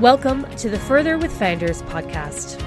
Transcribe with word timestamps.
Welcome 0.00 0.44
to 0.56 0.68
the 0.68 0.76
Furthr 0.76 1.22
with 1.22 1.32
Founders 1.38 1.82
podcast. 1.82 2.58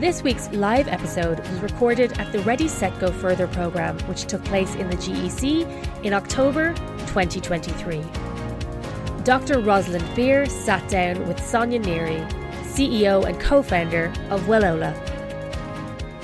This 0.00 0.24
week's 0.24 0.50
live 0.50 0.88
episode 0.88 1.38
was 1.38 1.60
recorded 1.60 2.18
at 2.18 2.32
the 2.32 2.40
Ready 2.40 2.66
Set 2.66 2.98
Go 2.98 3.12
Furthr 3.12 3.50
program, 3.52 3.96
which 4.08 4.24
took 4.24 4.42
place 4.44 4.74
in 4.74 4.90
the 4.90 4.96
GEC 4.96 6.04
in 6.04 6.12
October 6.12 6.74
2023. 7.06 8.02
Dr. 9.22 9.60
Rosalind 9.60 10.04
Beere 10.16 10.46
sat 10.46 10.86
down 10.90 11.28
with 11.28 11.40
Sonia 11.40 11.78
Neary, 11.78 12.28
CEO 12.62 13.24
and 13.24 13.40
co 13.40 13.62
founder 13.62 14.06
of 14.28 14.42
Wellola. 14.48 14.92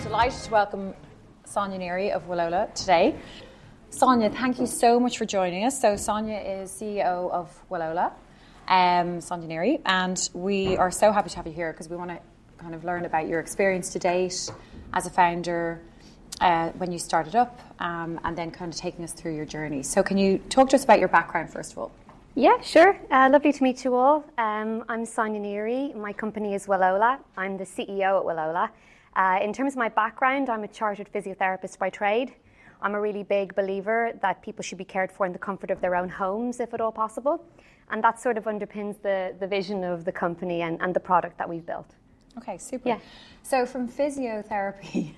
Delighted 0.02 0.42
to 0.42 0.50
welcome 0.50 0.94
Sonia 1.44 1.78
Neary 1.78 2.10
of 2.10 2.26
Wellola 2.26 2.74
today. 2.74 3.14
Sonia, 3.90 4.30
thank 4.30 4.58
you 4.58 4.66
so 4.66 4.98
much 4.98 5.16
for 5.16 5.26
joining 5.26 5.64
us. 5.64 5.80
So, 5.80 5.94
Sonia 5.94 6.38
is 6.38 6.72
CEO 6.72 7.30
of 7.30 7.56
Wellola, 7.70 8.10
um, 8.72 9.20
Sonia 9.20 9.48
Neary, 9.48 9.80
and 9.84 10.30
we 10.32 10.78
are 10.78 10.90
so 10.90 11.12
happy 11.12 11.28
to 11.28 11.36
have 11.36 11.46
you 11.46 11.52
here 11.52 11.72
because 11.72 11.90
we 11.90 11.96
want 11.96 12.10
to 12.10 12.18
kind 12.56 12.74
of 12.74 12.84
learn 12.84 13.04
about 13.04 13.28
your 13.28 13.38
experience 13.38 13.90
to 13.90 13.98
date 13.98 14.50
as 14.94 15.06
a 15.06 15.10
founder, 15.10 15.82
uh, 16.40 16.70
when 16.70 16.90
you 16.90 16.98
started 16.98 17.36
up, 17.36 17.60
um, 17.80 18.18
and 18.24 18.36
then 18.36 18.50
kind 18.50 18.72
of 18.72 18.78
taking 18.78 19.04
us 19.04 19.12
through 19.12 19.36
your 19.36 19.44
journey. 19.44 19.82
So, 19.82 20.02
can 20.02 20.16
you 20.16 20.38
talk 20.48 20.70
to 20.70 20.76
us 20.76 20.84
about 20.84 21.00
your 21.00 21.08
background 21.08 21.52
first 21.52 21.72
of 21.72 21.78
all? 21.78 21.92
Yeah, 22.34 22.58
sure. 22.62 22.98
Uh, 23.10 23.28
lovely 23.30 23.52
to 23.52 23.62
meet 23.62 23.84
you 23.84 23.94
all. 23.94 24.24
Um, 24.38 24.84
I'm 24.88 25.04
Sonia 25.04 25.38
Neary. 25.38 25.94
My 25.94 26.14
company 26.14 26.54
is 26.54 26.66
Wellola. 26.66 27.18
I'm 27.36 27.58
the 27.58 27.64
CEO 27.64 28.20
at 28.20 28.24
Wellola. 28.24 28.70
Uh, 29.14 29.44
in 29.44 29.52
terms 29.52 29.74
of 29.74 29.78
my 29.78 29.90
background, 29.90 30.48
I'm 30.48 30.64
a 30.64 30.68
chartered 30.68 31.12
physiotherapist 31.12 31.78
by 31.78 31.90
trade. 31.90 32.32
I'm 32.82 32.94
a 32.94 33.00
really 33.00 33.22
big 33.22 33.54
believer 33.54 34.12
that 34.20 34.42
people 34.42 34.62
should 34.62 34.78
be 34.78 34.84
cared 34.84 35.10
for 35.12 35.24
in 35.24 35.32
the 35.32 35.38
comfort 35.38 35.70
of 35.70 35.80
their 35.80 35.94
own 35.94 36.08
homes, 36.08 36.60
if 36.60 36.74
at 36.74 36.80
all 36.80 36.92
possible. 36.92 37.44
And 37.90 38.02
that 38.04 38.20
sort 38.20 38.36
of 38.38 38.44
underpins 38.44 39.00
the, 39.02 39.34
the 39.38 39.46
vision 39.46 39.84
of 39.84 40.04
the 40.04 40.12
company 40.12 40.62
and, 40.62 40.80
and 40.80 40.94
the 40.94 41.00
product 41.00 41.38
that 41.38 41.48
we've 41.48 41.64
built. 41.64 41.94
Okay, 42.38 42.58
super. 42.58 42.88
Yeah. 42.88 42.98
So, 43.42 43.66
from 43.66 43.88
physiotherapy 43.88 45.12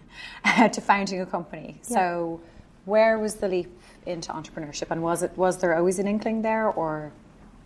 to 0.72 0.80
founding 0.80 1.20
a 1.20 1.26
company, 1.26 1.80
Yeah. 1.88 1.94
so 1.96 2.40
where 2.84 3.18
was 3.18 3.36
the 3.36 3.48
leap 3.48 3.70
into 4.04 4.32
entrepreneurship, 4.32 4.90
and 4.90 5.02
was 5.02 5.22
it 5.22 5.36
was 5.36 5.58
there 5.58 5.76
always 5.76 5.98
an 5.98 6.06
inkling 6.08 6.42
there, 6.42 6.68
or 6.68 7.12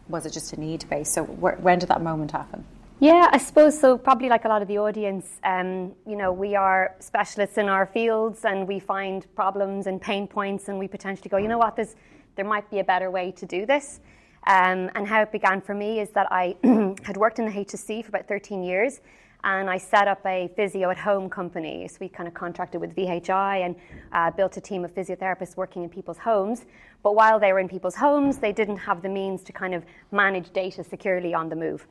was 0.08 0.26
it 0.26 0.30
just 0.32 0.52
a 0.52 0.60
need 0.60 0.84
based? 0.90 1.12
So, 1.14 1.24
wh- 1.24 1.62
when 1.62 1.78
did 1.78 1.88
that 1.88 2.02
moment 2.02 2.32
happen? 2.32 2.64
Yeah, 3.00 3.28
I 3.30 3.38
suppose 3.38 3.78
so. 3.78 3.96
Probably 3.96 4.28
like 4.28 4.44
a 4.44 4.48
lot 4.48 4.60
of 4.60 4.66
the 4.66 4.78
audience, 4.78 5.38
um, 5.44 5.94
you 6.04 6.16
know, 6.16 6.32
we 6.32 6.56
are 6.56 6.96
specialists 6.98 7.56
in 7.56 7.68
our 7.68 7.86
fields 7.86 8.44
and 8.44 8.66
we 8.66 8.80
find 8.80 9.24
problems 9.36 9.86
and 9.86 10.02
pain 10.02 10.26
points, 10.26 10.68
and 10.68 10.80
we 10.80 10.88
potentially 10.88 11.28
go, 11.28 11.36
you 11.36 11.46
know 11.46 11.58
what, 11.58 11.76
there's, 11.76 11.94
there 12.34 12.44
might 12.44 12.68
be 12.72 12.80
a 12.80 12.84
better 12.84 13.08
way 13.08 13.30
to 13.30 13.46
do 13.46 13.66
this. 13.66 14.00
Um, 14.48 14.90
and 14.96 15.06
how 15.06 15.22
it 15.22 15.30
began 15.30 15.60
for 15.60 15.74
me 15.74 16.00
is 16.00 16.10
that 16.10 16.26
I 16.32 16.56
had 17.04 17.16
worked 17.16 17.38
in 17.38 17.44
the 17.44 17.52
HSE 17.52 18.02
for 18.02 18.08
about 18.08 18.26
13 18.26 18.64
years, 18.64 19.00
and 19.44 19.70
I 19.70 19.78
set 19.78 20.08
up 20.08 20.26
a 20.26 20.50
physio 20.56 20.90
at 20.90 20.98
home 20.98 21.30
company. 21.30 21.86
So 21.86 21.98
we 22.00 22.08
kind 22.08 22.26
of 22.26 22.34
contracted 22.34 22.80
with 22.80 22.96
VHI 22.96 23.64
and 23.64 23.76
uh, 24.10 24.32
built 24.32 24.56
a 24.56 24.60
team 24.60 24.84
of 24.84 24.92
physiotherapists 24.92 25.56
working 25.56 25.84
in 25.84 25.88
people's 25.88 26.18
homes. 26.18 26.66
But 27.04 27.14
while 27.14 27.38
they 27.38 27.52
were 27.52 27.60
in 27.60 27.68
people's 27.68 27.94
homes, 27.94 28.38
they 28.38 28.50
didn't 28.50 28.78
have 28.78 29.02
the 29.02 29.08
means 29.08 29.44
to 29.44 29.52
kind 29.52 29.72
of 29.72 29.84
manage 30.10 30.50
data 30.52 30.82
securely 30.82 31.32
on 31.32 31.48
the 31.48 31.54
move. 31.54 31.86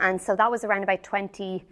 And 0.00 0.20
so 0.20 0.36
that 0.36 0.50
was 0.50 0.64
around 0.64 0.82
about 0.82 1.02
20, 1.02 1.64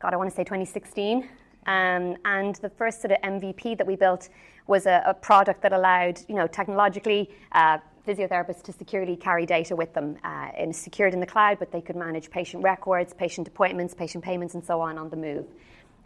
God, 0.00 0.14
I 0.14 0.16
want 0.16 0.30
to 0.30 0.36
say 0.36 0.44
2016. 0.44 1.28
Um, 1.66 2.16
and 2.24 2.56
the 2.56 2.68
first 2.68 3.00
sort 3.00 3.12
of 3.12 3.20
MVP 3.22 3.78
that 3.78 3.86
we 3.86 3.96
built 3.96 4.28
was 4.66 4.86
a, 4.86 5.02
a 5.06 5.14
product 5.14 5.62
that 5.62 5.72
allowed, 5.72 6.20
you 6.28 6.34
know, 6.34 6.46
technologically 6.46 7.30
uh, 7.52 7.78
physiotherapists 8.06 8.62
to 8.62 8.72
securely 8.72 9.16
carry 9.16 9.46
data 9.46 9.74
with 9.74 9.92
them, 9.94 10.16
uh, 10.24 10.50
in, 10.58 10.72
secured 10.72 11.14
in 11.14 11.20
the 11.20 11.26
cloud, 11.26 11.58
but 11.58 11.72
they 11.72 11.80
could 11.80 11.96
manage 11.96 12.30
patient 12.30 12.62
records, 12.62 13.14
patient 13.14 13.48
appointments, 13.48 13.94
patient 13.94 14.22
payments, 14.22 14.54
and 14.54 14.64
so 14.64 14.80
on 14.80 14.98
on 14.98 15.08
the 15.08 15.16
move. 15.16 15.46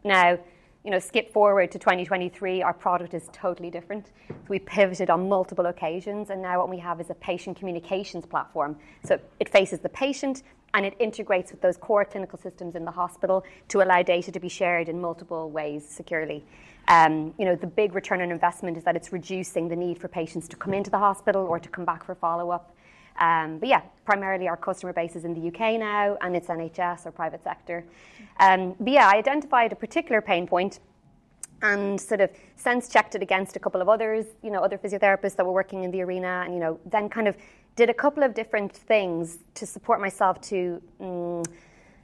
Now, 0.04 0.38
you 0.84 0.92
know, 0.92 1.00
skip 1.00 1.32
forward 1.32 1.72
to 1.72 1.78
2023, 1.78 2.62
our 2.62 2.72
product 2.72 3.14
is 3.14 3.28
totally 3.32 3.68
different. 3.68 4.06
So 4.28 4.34
we 4.48 4.60
pivoted 4.60 5.10
on 5.10 5.28
multiple 5.28 5.66
occasions, 5.66 6.30
and 6.30 6.40
now 6.40 6.58
what 6.58 6.70
we 6.70 6.78
have 6.78 7.00
is 7.00 7.10
a 7.10 7.14
patient 7.14 7.58
communications 7.58 8.24
platform. 8.24 8.76
So 9.04 9.18
it 9.40 9.48
faces 9.48 9.80
the 9.80 9.88
patient 9.88 10.44
and 10.74 10.84
it 10.84 10.94
integrates 10.98 11.50
with 11.50 11.60
those 11.60 11.76
core 11.76 12.04
clinical 12.04 12.38
systems 12.38 12.74
in 12.74 12.84
the 12.84 12.90
hospital 12.90 13.44
to 13.68 13.82
allow 13.82 14.02
data 14.02 14.30
to 14.30 14.40
be 14.40 14.48
shared 14.48 14.88
in 14.88 15.00
multiple 15.00 15.50
ways 15.50 15.86
securely. 15.88 16.44
Um, 16.88 17.34
you 17.38 17.44
know, 17.44 17.54
the 17.54 17.66
big 17.66 17.94
return 17.94 18.20
on 18.22 18.30
investment 18.30 18.76
is 18.76 18.84
that 18.84 18.96
it's 18.96 19.12
reducing 19.12 19.68
the 19.68 19.76
need 19.76 19.98
for 19.98 20.08
patients 20.08 20.48
to 20.48 20.56
come 20.56 20.74
into 20.74 20.90
the 20.90 20.98
hospital 20.98 21.46
or 21.46 21.58
to 21.58 21.68
come 21.68 21.84
back 21.84 22.04
for 22.04 22.14
follow 22.14 22.50
up. 22.50 22.74
Um, 23.18 23.58
but 23.58 23.68
yeah, 23.68 23.82
primarily 24.04 24.48
our 24.48 24.56
customer 24.56 24.92
base 24.92 25.16
is 25.16 25.24
in 25.24 25.34
the 25.34 25.48
UK 25.48 25.78
now, 25.78 26.16
and 26.20 26.36
it's 26.36 26.46
NHS 26.46 27.06
or 27.06 27.10
private 27.10 27.42
sector. 27.42 27.84
Um, 28.38 28.74
but 28.78 28.92
yeah, 28.92 29.10
I 29.12 29.16
identified 29.16 29.72
a 29.72 29.76
particular 29.76 30.22
pain 30.22 30.46
point 30.46 30.80
and 31.60 32.00
sort 32.00 32.20
of 32.20 32.30
sense 32.56 32.88
checked 32.88 33.16
it 33.16 33.22
against 33.22 33.56
a 33.56 33.58
couple 33.58 33.82
of 33.82 33.88
others, 33.88 34.24
you 34.42 34.50
know, 34.50 34.60
other 34.62 34.78
physiotherapists 34.78 35.34
that 35.36 35.44
were 35.44 35.52
working 35.52 35.82
in 35.82 35.90
the 35.90 36.00
arena, 36.00 36.42
and 36.44 36.54
you 36.54 36.60
know, 36.60 36.78
then 36.86 37.08
kind 37.08 37.26
of 37.26 37.36
did 37.78 37.88
a 37.88 37.94
couple 37.94 38.24
of 38.24 38.34
different 38.34 38.72
things 38.72 39.38
to 39.54 39.64
support 39.64 40.00
myself 40.00 40.40
to 40.40 40.82
mm, 41.00 41.46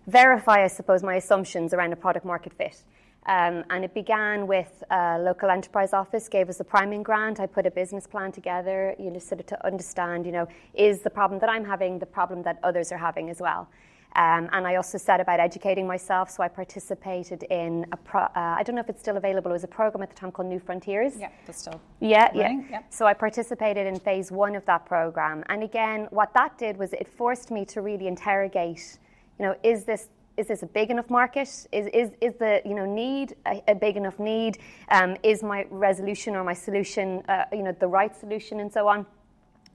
verify, 0.07 0.63
I 0.63 0.69
suppose, 0.69 1.03
my 1.03 1.17
assumptions 1.17 1.75
around 1.75 1.93
a 1.93 1.97
product 1.97 2.25
market 2.25 2.53
fit. 2.53 2.85
Um, 3.27 3.65
and 3.71 3.85
it 3.85 3.93
began 3.93 4.47
with 4.47 4.85
a 4.91 5.19
local 5.19 5.51
enterprise 5.51 5.93
office 5.93 6.29
gave 6.29 6.49
us 6.49 6.61
a 6.61 6.65
priming 6.65 7.03
grant. 7.03 7.41
I 7.41 7.47
put 7.47 7.67
a 7.67 7.73
business 7.73 8.07
plan 8.07 8.31
together, 8.31 8.95
you 9.01 9.11
know, 9.11 9.19
sort 9.19 9.41
of 9.41 9.47
to 9.47 9.67
understand, 9.67 10.27
you 10.27 10.33
know, 10.33 10.47
is 10.75 11.01
the 11.01 11.11
problem 11.11 11.41
that 11.41 11.51
I'm 11.51 11.65
having 11.65 11.99
the 11.99 12.07
problem 12.07 12.45
that 12.45 12.61
others 12.63 12.93
are 12.93 12.99
having 12.99 13.29
as 13.29 13.41
well. 13.41 13.69
Um, 14.17 14.49
and 14.53 14.65
I 14.67 14.77
also 14.77 14.97
set 14.97 15.21
about 15.21 15.41
educating 15.41 15.87
myself, 15.89 16.31
so 16.31 16.43
I 16.43 16.49
participated 16.49 17.43
in 17.45 17.85
a 17.91 17.97
pro- 17.97 18.23
uh, 18.23 18.31
I 18.59 18.63
don't 18.63 18.77
know 18.77 18.81
if 18.81 18.89
it's 18.89 19.01
still 19.01 19.17
available. 19.17 19.51
It 19.51 19.55
was 19.55 19.65
a 19.65 19.69
program 19.69 20.03
at 20.03 20.11
the 20.11 20.15
time 20.15 20.31
called 20.31 20.49
New 20.49 20.61
Frontiers. 20.61 21.15
Yeah, 21.19 21.31
still 21.51 21.81
Yeah, 21.99 22.27
running, 22.27 22.61
yeah. 22.71 22.79
yeah. 22.79 22.83
So 22.91 23.07
I 23.07 23.15
participated 23.15 23.89
in 23.89 23.99
phase 23.99 24.31
one 24.31 24.55
of 24.55 24.65
that 24.67 24.87
program, 24.87 25.43
and 25.49 25.65
again, 25.65 26.07
what 26.11 26.33
that 26.35 26.57
did 26.59 26.77
was 26.77 26.93
it 26.93 27.09
forced 27.09 27.51
me 27.51 27.65
to 27.67 27.81
really 27.83 28.07
interrogate. 28.07 28.99
You 29.41 29.47
know, 29.47 29.57
is 29.65 29.85
this 29.85 30.09
is 30.37 30.49
this 30.49 30.63
a 30.63 30.67
big 30.67 30.91
enough 30.91 31.11
market? 31.11 31.49
Is 31.73 31.89
is 31.93 32.11
is 32.21 32.35
the 32.39 32.63
you 32.65 32.75
know 32.75 32.87
need 32.87 33.35
a, 33.47 33.63
a 33.67 33.75
big 33.75 33.97
enough 33.97 34.21
need? 34.21 34.59
Um, 34.91 35.17
is 35.25 35.43
my 35.43 35.67
resolution 35.71 36.37
or 36.37 36.45
my 36.45 36.55
solution 36.55 37.23
uh, 37.29 37.47
you 37.53 37.65
know 37.65 37.73
the 37.73 37.89
right 37.89 38.15
solution, 38.15 38.61
and 38.61 38.73
so 38.73 38.87
on. 38.87 39.07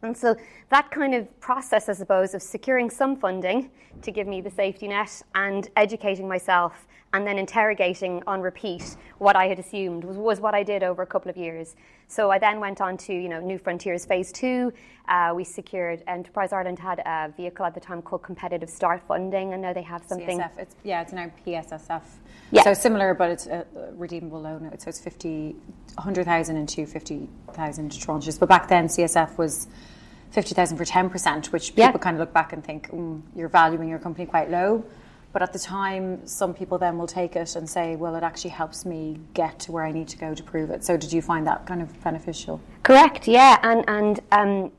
And 0.01 0.15
so 0.15 0.35
that 0.69 0.91
kind 0.91 1.13
of 1.13 1.39
process, 1.39 1.89
I 1.89 1.93
suppose, 1.93 2.33
of 2.33 2.41
securing 2.41 2.89
some 2.89 3.15
funding 3.17 3.69
to 4.01 4.11
give 4.11 4.27
me 4.27 4.41
the 4.41 4.51
safety 4.51 4.87
net 4.87 5.21
and 5.35 5.69
educating 5.75 6.27
myself 6.27 6.87
and 7.13 7.25
then 7.25 7.37
interrogating 7.39 8.21
on 8.27 8.41
repeat 8.41 8.95
what 9.17 9.35
I 9.35 9.47
had 9.47 9.59
assumed 9.59 10.03
was, 10.03 10.17
was 10.17 10.39
what 10.39 10.53
I 10.53 10.63
did 10.63 10.83
over 10.83 11.01
a 11.01 11.07
couple 11.07 11.29
of 11.29 11.37
years. 11.37 11.75
So 12.07 12.31
I 12.31 12.39
then 12.39 12.59
went 12.59 12.81
on 12.81 12.97
to, 12.97 13.13
you 13.13 13.29
know, 13.29 13.39
New 13.39 13.57
Frontiers 13.57 14.05
Phase 14.05 14.31
2. 14.31 14.71
Uh, 15.07 15.33
we 15.35 15.43
secured, 15.43 16.03
Enterprise 16.07 16.53
Ireland 16.53 16.79
had 16.79 16.99
a 16.99 17.33
vehicle 17.35 17.65
at 17.65 17.73
the 17.73 17.79
time 17.79 18.01
called 18.01 18.23
Competitive 18.23 18.69
Start 18.69 19.01
Funding, 19.07 19.53
and 19.53 19.61
now 19.61 19.73
they 19.73 19.81
have 19.81 20.03
something. 20.03 20.39
CSF. 20.39 20.59
It's, 20.59 20.75
yeah, 20.83 21.01
it's 21.01 21.13
now 21.13 21.31
PSSF. 21.45 22.01
Yeah. 22.51 22.63
So 22.63 22.73
similar, 22.73 23.13
but 23.13 23.31
it's 23.31 23.47
a 23.47 23.65
redeemable 23.93 24.41
loan. 24.41 24.71
So 24.77 24.89
it's 24.89 24.99
50, 24.99 25.55
100,000 25.95 26.57
into 26.57 26.85
50,000 26.85 27.91
tranches. 27.91 28.39
But 28.39 28.49
back 28.49 28.67
then, 28.67 28.87
CSF 28.87 29.37
was 29.37 29.67
50,000 30.31 30.77
for 30.77 30.85
10%, 30.85 31.51
which 31.51 31.69
people 31.75 31.83
Yeah. 31.83 31.91
kind 31.97 32.15
of 32.15 32.19
look 32.19 32.33
back 32.33 32.53
and 32.53 32.63
think, 32.63 32.89
mm, 32.91 33.21
you're 33.35 33.49
valuing 33.49 33.89
your 33.89 33.99
company 33.99 34.25
quite 34.25 34.49
low. 34.49 34.83
But 35.31 35.43
at 35.43 35.53
the 35.53 35.59
time, 35.59 36.25
some 36.25 36.55
people 36.55 36.79
then 36.79 36.97
will 36.97 37.05
take 37.07 37.35
it 37.35 37.55
and 37.55 37.69
say, 37.69 37.95
well, 37.95 38.15
it 38.15 38.23
actually 38.23 38.49
helps 38.49 38.83
me 38.83 39.19
get 39.35 39.59
to 39.59 39.71
where 39.71 39.83
I 39.85 39.91
need 39.91 40.07
to 40.09 40.17
go 40.17 40.33
to 40.33 40.41
prove 40.43 40.71
it. 40.71 40.83
So 40.83 40.97
did 40.97 41.13
you 41.13 41.21
find 41.21 41.45
that 41.45 41.67
kind 41.67 41.81
of 41.83 42.03
beneficial? 42.03 42.59
Correct, 42.81 43.27
yeah. 43.27 43.57
And, 43.61 43.85
and 43.87 44.19
um, 44.31 44.71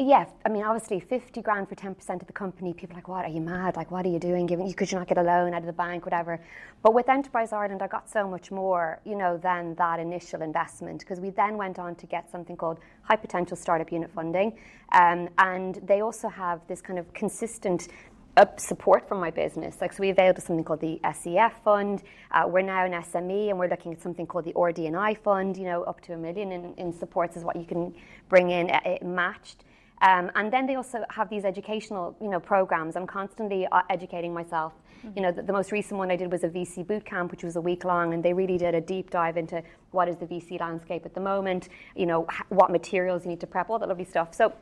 yeah, 0.00 0.26
I 0.46 0.48
mean, 0.48 0.62
obviously, 0.62 1.00
50 1.00 1.42
grand 1.42 1.68
for 1.68 1.74
10% 1.74 2.20
of 2.20 2.26
the 2.28 2.32
company, 2.32 2.72
people 2.72 2.94
are 2.94 2.98
like, 2.98 3.08
what, 3.08 3.24
are 3.24 3.30
you 3.30 3.40
mad? 3.40 3.74
Like, 3.74 3.90
what 3.90 4.06
are 4.06 4.08
you 4.08 4.20
doing? 4.20 4.46
Giving, 4.46 4.72
could 4.72 4.92
you 4.92 4.96
not 4.96 5.08
get 5.08 5.18
a 5.18 5.22
loan 5.22 5.52
out 5.54 5.60
of 5.60 5.66
the 5.66 5.72
bank, 5.72 6.04
whatever? 6.04 6.40
But 6.82 6.94
with 6.94 7.08
Enterprise 7.08 7.52
Ireland, 7.52 7.82
I 7.82 7.88
got 7.88 8.08
so 8.08 8.28
much 8.28 8.52
more, 8.52 9.00
you 9.04 9.16
know, 9.16 9.36
than 9.38 9.74
that 9.74 9.98
initial 9.98 10.42
investment 10.42 11.00
because 11.00 11.18
we 11.18 11.30
then 11.30 11.56
went 11.56 11.80
on 11.80 11.96
to 11.96 12.06
get 12.06 12.30
something 12.30 12.56
called 12.56 12.78
high 13.02 13.16
potential 13.16 13.56
startup 13.56 13.90
unit 13.90 14.08
funding. 14.14 14.56
Um, 14.92 15.28
and 15.38 15.80
they 15.84 16.00
also 16.00 16.28
have 16.28 16.60
this 16.68 16.80
kind 16.80 17.00
of 17.00 17.12
consistent 17.12 17.88
up 18.36 18.60
support 18.60 19.08
from 19.08 19.18
my 19.18 19.32
business. 19.32 19.78
Like, 19.80 19.92
so 19.92 20.00
we 20.00 20.10
availed 20.10 20.38
of 20.38 20.44
something 20.44 20.64
called 20.64 20.80
the 20.80 21.00
SEF 21.12 21.54
fund. 21.64 22.04
Uh, 22.30 22.44
we're 22.46 22.62
now 22.62 22.84
an 22.84 22.92
SME, 22.92 23.48
and 23.48 23.58
we're 23.58 23.68
looking 23.68 23.92
at 23.92 24.00
something 24.00 24.28
called 24.28 24.44
the 24.44 24.54
RD&I 24.56 25.14
fund. 25.14 25.56
You 25.56 25.64
know, 25.64 25.82
up 25.82 26.00
to 26.02 26.12
a 26.12 26.16
million 26.16 26.52
in, 26.52 26.72
in 26.74 26.92
supports 26.92 27.36
is 27.36 27.42
what 27.42 27.56
you 27.56 27.64
can 27.64 27.92
bring 28.28 28.50
in 28.50 28.70
uh, 28.70 28.98
matched. 29.02 29.64
Um, 30.00 30.30
and 30.34 30.52
then 30.52 30.66
they 30.66 30.76
also 30.76 31.04
have 31.10 31.28
these 31.28 31.44
educational, 31.44 32.16
you 32.20 32.28
know, 32.28 32.40
programs. 32.40 32.96
I'm 32.96 33.06
constantly 33.06 33.66
uh, 33.66 33.82
educating 33.90 34.32
myself. 34.32 34.72
You 35.14 35.22
know, 35.22 35.30
the, 35.32 35.42
the 35.42 35.52
most 35.52 35.70
recent 35.70 35.96
one 35.98 36.10
I 36.10 36.16
did 36.16 36.30
was 36.30 36.42
a 36.42 36.48
VC 36.48 36.86
boot 36.86 37.04
camp, 37.04 37.30
which 37.30 37.44
was 37.44 37.54
a 37.56 37.60
week 37.60 37.84
long, 37.84 38.14
and 38.14 38.22
they 38.22 38.32
really 38.32 38.58
did 38.58 38.74
a 38.74 38.80
deep 38.80 39.10
dive 39.10 39.36
into 39.36 39.62
what 39.92 40.08
is 40.08 40.16
the 40.16 40.26
VC 40.26 40.58
landscape 40.60 41.06
at 41.06 41.14
the 41.14 41.20
moment. 41.20 41.68
You 41.94 42.06
know, 42.06 42.26
h- 42.30 42.42
what 42.48 42.70
materials 42.70 43.24
you 43.24 43.30
need 43.30 43.40
to 43.40 43.46
prep, 43.46 43.70
all 43.70 43.78
that 43.78 43.88
lovely 43.88 44.04
stuff. 44.04 44.34
So 44.34 44.52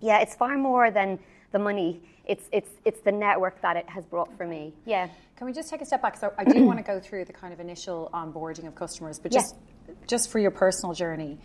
yeah, 0.00 0.20
it's 0.20 0.34
far 0.34 0.56
more 0.56 0.90
than 0.90 1.18
the 1.52 1.58
money. 1.58 2.00
It's 2.24 2.48
it's 2.52 2.70
it's 2.84 3.00
the 3.00 3.12
network 3.12 3.60
that 3.62 3.76
it 3.76 3.88
has 3.88 4.04
brought 4.06 4.36
for 4.36 4.46
me. 4.46 4.74
Yeah. 4.84 5.08
Can 5.36 5.46
we 5.46 5.52
just 5.52 5.70
take 5.70 5.80
a 5.80 5.86
step 5.86 6.02
back? 6.02 6.16
So 6.16 6.32
I 6.36 6.44
do 6.44 6.64
want 6.66 6.78
to 6.78 6.84
go 6.84 7.00
through 7.00 7.24
the 7.24 7.32
kind 7.32 7.52
of 7.52 7.60
initial 7.60 8.10
onboarding 8.12 8.66
of 8.66 8.74
customers, 8.74 9.18
but 9.18 9.32
just 9.32 9.54
yeah. 9.88 9.94
just 10.06 10.30
for 10.30 10.38
your 10.38 10.50
personal 10.50 10.94
journey. 10.94 11.38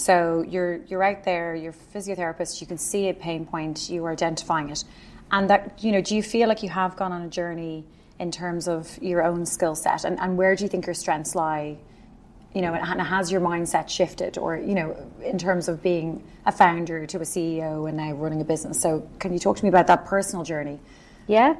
So 0.00 0.42
you're 0.48 0.76
you're 0.86 1.02
out 1.02 1.24
there, 1.24 1.54
you're 1.54 1.74
physiotherapist, 1.94 2.60
you 2.60 2.66
can 2.66 2.78
see 2.78 3.10
a 3.10 3.14
pain 3.14 3.44
point, 3.44 3.90
you 3.90 4.04
are 4.06 4.12
identifying 4.12 4.70
it. 4.70 4.84
And 5.30 5.50
that 5.50 5.84
you 5.84 5.92
know, 5.92 6.00
do 6.00 6.16
you 6.16 6.22
feel 6.22 6.48
like 6.48 6.62
you 6.62 6.70
have 6.70 6.96
gone 6.96 7.12
on 7.12 7.22
a 7.22 7.28
journey 7.28 7.84
in 8.18 8.30
terms 8.30 8.66
of 8.66 8.98
your 9.02 9.22
own 9.22 9.44
skill 9.44 9.74
set 9.74 10.04
and, 10.04 10.18
and 10.18 10.38
where 10.38 10.56
do 10.56 10.64
you 10.64 10.68
think 10.68 10.86
your 10.86 10.94
strengths 10.94 11.34
lie 11.34 11.76
you 12.54 12.62
know, 12.62 12.74
and 12.74 13.00
has 13.00 13.30
your 13.30 13.40
mindset 13.40 13.88
shifted, 13.88 14.36
or 14.36 14.56
you 14.56 14.74
know, 14.74 14.96
in 15.22 15.38
terms 15.38 15.68
of 15.68 15.80
being 15.82 16.24
a 16.46 16.50
founder 16.50 17.06
to 17.06 17.18
a 17.18 17.20
CEO 17.20 17.88
and 17.88 17.96
now 17.96 18.12
running 18.12 18.40
a 18.40 18.44
business? 18.44 18.80
So, 18.80 19.08
can 19.20 19.32
you 19.32 19.38
talk 19.38 19.56
to 19.58 19.62
me 19.62 19.68
about 19.68 19.86
that 19.86 20.04
personal 20.06 20.44
journey? 20.44 20.80
Yeah, 21.28 21.54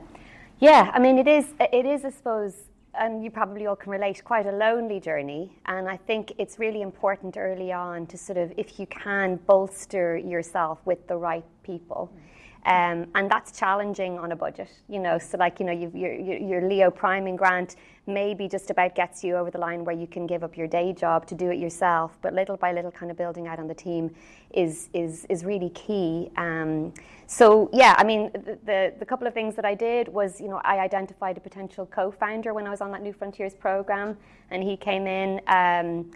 yeah. 0.59 0.91
I 0.93 0.99
mean, 0.99 1.19
it 1.19 1.29
is. 1.29 1.47
It 1.61 1.87
is, 1.87 2.05
I 2.05 2.11
suppose, 2.11 2.57
and 2.95 3.23
you 3.25 3.31
probably 3.31 3.67
all 3.67 3.77
can 3.77 3.93
relate. 3.93 4.23
Quite 4.25 4.47
a 4.47 4.53
lonely 4.53 5.01
journey, 5.01 5.53
and 5.67 5.89
I 5.89 5.97
think 5.97 6.33
it's 6.39 6.59
really 6.59 6.83
important 6.83 7.37
early 7.37 7.73
on 7.73 8.07
to 8.07 8.19
sort 8.19 8.39
of, 8.39 8.53
if 8.57 8.79
you 8.79 8.87
can, 8.87 9.37
bolster 9.47 10.17
yourself 10.17 10.79
with 10.85 11.07
the 11.07 11.17
right 11.17 11.45
people. 11.63 12.11
Mm 12.15 12.21
um, 12.67 13.07
and 13.15 13.31
that's 13.31 13.59
challenging 13.59 14.19
on 14.19 14.33
a 14.33 14.37
budget, 14.37 14.71
you 14.89 14.99
know. 14.99 15.19
So, 15.19 15.39
like, 15.39 15.61
you 15.61 15.67
know, 15.67 15.73
your, 15.73 16.13
your 16.15 16.69
Leo 16.69 16.91
priming 16.91 17.37
grant 17.37 17.77
maybe 18.07 18.49
just 18.49 18.71
about 18.71 18.95
gets 18.95 19.25
you 19.25 19.37
over 19.37 19.51
the 19.51 19.59
line 19.59 19.85
where 19.85 19.95
you 19.95 20.07
can 20.07 20.27
give 20.27 20.45
up 20.45 20.57
your 20.57 20.67
day 20.67 20.93
job 20.93 21.27
to 21.27 21.35
do 21.35 21.51
it 21.51 21.59
yourself. 21.59 22.19
But 22.21 22.35
little 22.35 22.57
by 22.57 22.73
little, 22.73 22.91
kind 22.91 23.11
of 23.11 23.17
building 23.17 23.47
out 23.47 23.59
on 23.59 23.67
the 23.67 23.75
team 23.75 24.15
is 24.53 24.89
is 24.93 25.27
is 25.29 25.45
really 25.45 25.71
key. 25.71 26.31
Um, 26.37 26.93
so, 27.27 27.71
yeah, 27.73 27.95
I 27.97 28.05
mean, 28.05 28.31
the, 28.33 28.59
the, 28.65 28.95
the 28.99 29.07
couple 29.07 29.27
of 29.27 29.33
things 29.33 29.55
that 29.55 29.65
I 29.65 29.75
did 29.75 30.09
was, 30.09 30.41
you 30.41 30.49
know, 30.49 30.61
I 30.65 30.81
identified 30.81 31.37
a 31.37 31.41
potential 31.41 31.87
co-founder 31.87 32.53
when 32.53 32.67
I 32.67 32.71
was 32.71 32.81
on 32.81 32.91
that 32.91 33.03
New 33.03 33.13
Frontiers 33.13 33.55
program, 33.55 34.17
and 34.51 34.63
he 34.63 34.77
came 34.77 35.07
in. 35.07 35.41
Um, 35.47 36.11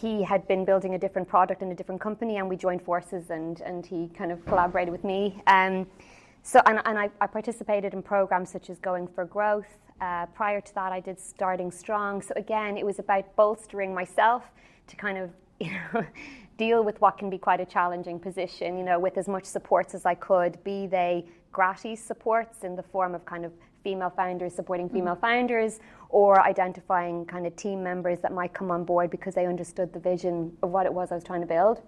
he 0.00 0.22
had 0.22 0.46
been 0.48 0.64
building 0.64 0.94
a 0.94 0.98
different 0.98 1.28
product 1.28 1.62
in 1.62 1.70
a 1.70 1.74
different 1.74 2.00
company, 2.00 2.38
and 2.38 2.48
we 2.48 2.56
joined 2.56 2.82
forces, 2.82 3.30
and, 3.30 3.60
and 3.60 3.84
he 3.84 4.08
kind 4.16 4.32
of 4.32 4.44
collaborated 4.46 4.90
with 4.90 5.04
me. 5.04 5.40
Um, 5.46 5.86
so, 6.42 6.60
and, 6.66 6.80
and 6.84 6.98
I, 6.98 7.10
I, 7.20 7.28
participated 7.28 7.94
in 7.94 8.02
programs 8.02 8.50
such 8.50 8.68
as 8.68 8.78
Going 8.80 9.06
for 9.06 9.24
Growth. 9.24 9.78
Uh, 10.00 10.26
prior 10.26 10.60
to 10.60 10.74
that, 10.74 10.90
I 10.90 10.98
did 10.98 11.20
Starting 11.20 11.70
Strong. 11.70 12.22
So 12.22 12.32
again, 12.34 12.76
it 12.76 12.84
was 12.84 12.98
about 12.98 13.36
bolstering 13.36 13.94
myself 13.94 14.42
to 14.88 14.96
kind 14.96 15.18
of, 15.18 15.30
you 15.60 15.70
know, 15.70 16.04
deal 16.56 16.82
with 16.82 17.00
what 17.00 17.16
can 17.16 17.30
be 17.30 17.38
quite 17.38 17.60
a 17.60 17.64
challenging 17.64 18.18
position. 18.18 18.76
You 18.76 18.82
know, 18.82 18.98
with 18.98 19.16
as 19.18 19.28
much 19.28 19.44
supports 19.44 19.94
as 19.94 20.04
I 20.04 20.16
could, 20.16 20.62
be 20.64 20.88
they 20.88 21.26
gratis 21.52 22.00
supports 22.02 22.64
in 22.64 22.74
the 22.74 22.82
form 22.82 23.14
of 23.14 23.24
kind 23.24 23.44
of 23.44 23.52
female 23.82 24.10
founders 24.10 24.54
supporting 24.54 24.88
mm. 24.88 24.92
female 24.92 25.16
mm. 25.16 25.20
founders 25.20 25.80
or 26.08 26.40
identifying 26.40 27.24
kind 27.24 27.46
of 27.46 27.56
team 27.56 27.82
members 27.82 28.20
that 28.20 28.32
might 28.32 28.52
come 28.52 28.70
on 28.70 28.84
board 28.84 29.10
because 29.10 29.34
they 29.34 29.46
understood 29.46 29.92
the 29.92 29.98
vision 29.98 30.56
of 30.62 30.70
what 30.70 30.86
it 30.86 30.92
was 30.92 31.10
I 31.10 31.14
was 31.14 31.24
trying 31.24 31.40
to 31.40 31.46
build. 31.46 31.82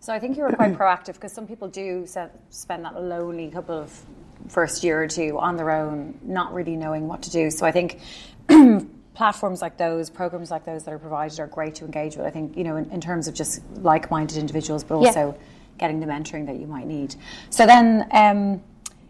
So 0.00 0.12
I 0.12 0.18
think 0.18 0.36
you 0.36 0.44
were 0.44 0.52
quite 0.52 0.74
proactive 0.74 1.14
because 1.14 1.32
some 1.32 1.46
people 1.46 1.68
do 1.68 2.06
spend 2.50 2.84
that 2.84 3.00
lonely 3.02 3.50
couple 3.50 3.76
of 3.76 4.04
first 4.48 4.84
year 4.84 5.02
or 5.02 5.08
two 5.08 5.38
on 5.38 5.56
their 5.56 5.70
own, 5.70 6.18
not 6.22 6.54
really 6.54 6.76
knowing 6.76 7.08
what 7.08 7.22
to 7.22 7.30
do. 7.30 7.50
So 7.50 7.66
I 7.66 7.72
think 7.72 8.00
platforms 9.14 9.60
like 9.60 9.76
those, 9.76 10.10
programs 10.10 10.50
like 10.50 10.64
those 10.64 10.84
that 10.84 10.94
are 10.94 10.98
provided 10.98 11.40
are 11.40 11.48
great 11.48 11.74
to 11.76 11.84
engage 11.84 12.16
with. 12.16 12.26
I 12.26 12.30
think, 12.30 12.56
you 12.56 12.64
know, 12.64 12.76
in, 12.76 12.90
in 12.90 13.00
terms 13.00 13.26
of 13.26 13.34
just 13.34 13.60
like 13.76 14.10
minded 14.10 14.38
individuals, 14.38 14.84
but 14.84 14.94
also 14.94 15.36
yeah. 15.36 15.44
getting 15.78 16.00
the 16.00 16.06
mentoring 16.06 16.46
that 16.46 16.56
you 16.56 16.66
might 16.66 16.86
need. 16.86 17.16
So 17.50 17.66
then, 17.66 18.06
um, 18.12 18.62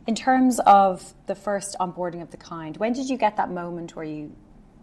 in 0.08 0.14
terms 0.14 0.58
of 0.60 1.12
the 1.26 1.34
first 1.34 1.76
onboarding 1.78 2.22
of 2.22 2.30
the 2.30 2.38
kind, 2.38 2.78
when 2.78 2.94
did 2.94 3.10
you 3.10 3.18
get 3.18 3.36
that 3.36 3.50
moment 3.50 3.94
where 3.94 4.06
you 4.06 4.34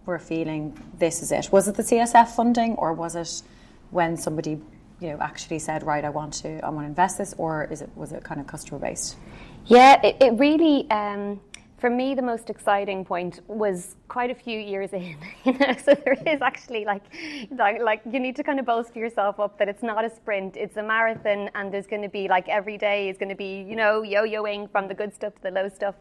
were 0.06 0.20
feeling 0.20 0.78
this 1.00 1.24
is 1.24 1.32
it? 1.32 1.52
Was 1.52 1.68
it 1.68 1.74
the 1.74 1.82
CSF 1.82 2.28
funding 2.36 2.76
or 2.76 2.94
was 2.94 3.16
it 3.16 3.42
when 3.90 4.18
somebody 4.18 4.62
you 5.00 5.10
know 5.10 5.18
actually 5.20 5.58
said 5.58 5.82
right 5.84 6.06
I 6.06 6.10
want 6.10 6.34
to 6.36 6.64
I 6.64 6.70
want 6.70 6.86
to 6.86 6.90
invest 6.90 7.18
this 7.18 7.34
or 7.40 7.66
is 7.72 7.82
it 7.82 7.90
was 7.96 8.12
it 8.12 8.24
kind 8.24 8.40
of 8.40 8.46
customer 8.46 8.80
based? 8.80 9.18
Yeah, 9.66 10.00
it, 10.04 10.16
it 10.22 10.34
really 10.38 10.88
um, 10.92 11.42
for 11.78 11.90
me, 11.90 12.16
the 12.16 12.22
most 12.22 12.50
exciting 12.50 13.04
point 13.04 13.42
was 13.48 13.96
quite 14.08 14.32
a 14.32 14.36
few 14.36 14.60
years 14.60 14.94
in. 14.94 15.18
You 15.46 15.54
know, 15.54 15.76
so 15.78 15.94
there 15.94 16.18
is 16.26 16.42
actually 16.42 16.86
like, 16.86 17.04
like, 17.52 17.80
like 17.82 18.02
you 18.12 18.20
need 18.20 18.36
to 18.38 18.44
kind 18.44 18.60
of 18.60 18.66
bolster 18.66 19.00
yourself 19.00 19.40
up 19.40 19.60
that 19.60 19.70
it's 19.70 19.84
not 19.84 20.04
a 20.04 20.10
sprint, 20.10 20.58
it's 20.58 20.78
a 20.78 20.84
marathon, 20.84 21.52
and 21.54 21.72
there's 21.72 21.86
going 21.86 22.02
to 22.02 22.10
be 22.10 22.28
like 22.28 22.50
every 22.50 22.78
day 22.78 23.10
is 23.10 23.18
going 23.18 23.30
to 23.30 23.36
be 23.36 23.62
you 23.62 23.76
know 23.76 24.02
yo-yoing 24.02 24.72
from 24.72 24.88
the 24.88 24.94
good 24.94 25.14
stuff 25.14 25.36
to 25.36 25.42
the 25.44 25.52
low 25.52 25.70
stuff. 25.70 25.96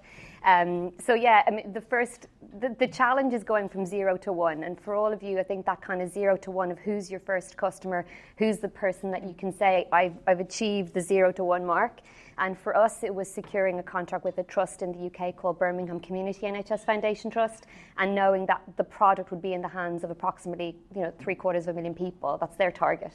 Um, 0.44 0.92
so 1.00 1.14
yeah, 1.14 1.42
I 1.46 1.50
mean, 1.50 1.72
the 1.72 1.80
first, 1.80 2.28
the, 2.60 2.76
the 2.78 2.86
challenge 2.86 3.32
is 3.32 3.42
going 3.42 3.68
from 3.68 3.86
zero 3.86 4.16
to 4.18 4.32
one, 4.32 4.62
and 4.62 4.78
for 4.78 4.94
all 4.94 5.10
of 5.12 5.22
you, 5.22 5.38
I 5.38 5.42
think 5.42 5.64
that 5.66 5.80
kind 5.80 6.02
of 6.02 6.12
zero 6.12 6.36
to 6.38 6.50
one 6.50 6.70
of 6.70 6.78
who's 6.78 7.10
your 7.10 7.20
first 7.20 7.56
customer, 7.56 8.04
who's 8.36 8.58
the 8.58 8.68
person 8.68 9.10
that 9.10 9.26
you 9.26 9.34
can 9.34 9.52
say 9.52 9.88
I've, 9.90 10.14
I've 10.26 10.40
achieved 10.40 10.92
the 10.92 11.00
zero 11.00 11.32
to 11.32 11.44
one 11.44 11.64
mark. 11.64 12.00
And 12.36 12.58
for 12.58 12.76
us, 12.76 13.04
it 13.04 13.14
was 13.14 13.32
securing 13.32 13.78
a 13.78 13.82
contract 13.82 14.24
with 14.24 14.38
a 14.38 14.42
trust 14.42 14.82
in 14.82 14.92
the 14.92 15.06
UK 15.06 15.36
called 15.36 15.58
Birmingham 15.58 16.00
Community 16.00 16.40
NHS 16.40 16.84
Foundation 16.84 17.30
Trust, 17.30 17.66
and 17.96 18.14
knowing 18.14 18.44
that 18.46 18.60
the 18.76 18.84
product 18.84 19.30
would 19.30 19.40
be 19.40 19.54
in 19.54 19.62
the 19.62 19.68
hands 19.68 20.04
of 20.04 20.10
approximately, 20.10 20.76
you 20.94 21.02
know, 21.02 21.12
three 21.18 21.36
quarters 21.36 21.68
of 21.68 21.70
a 21.70 21.72
million 21.76 21.94
people. 21.94 22.36
That's 22.38 22.56
their 22.56 22.72
target. 22.72 23.12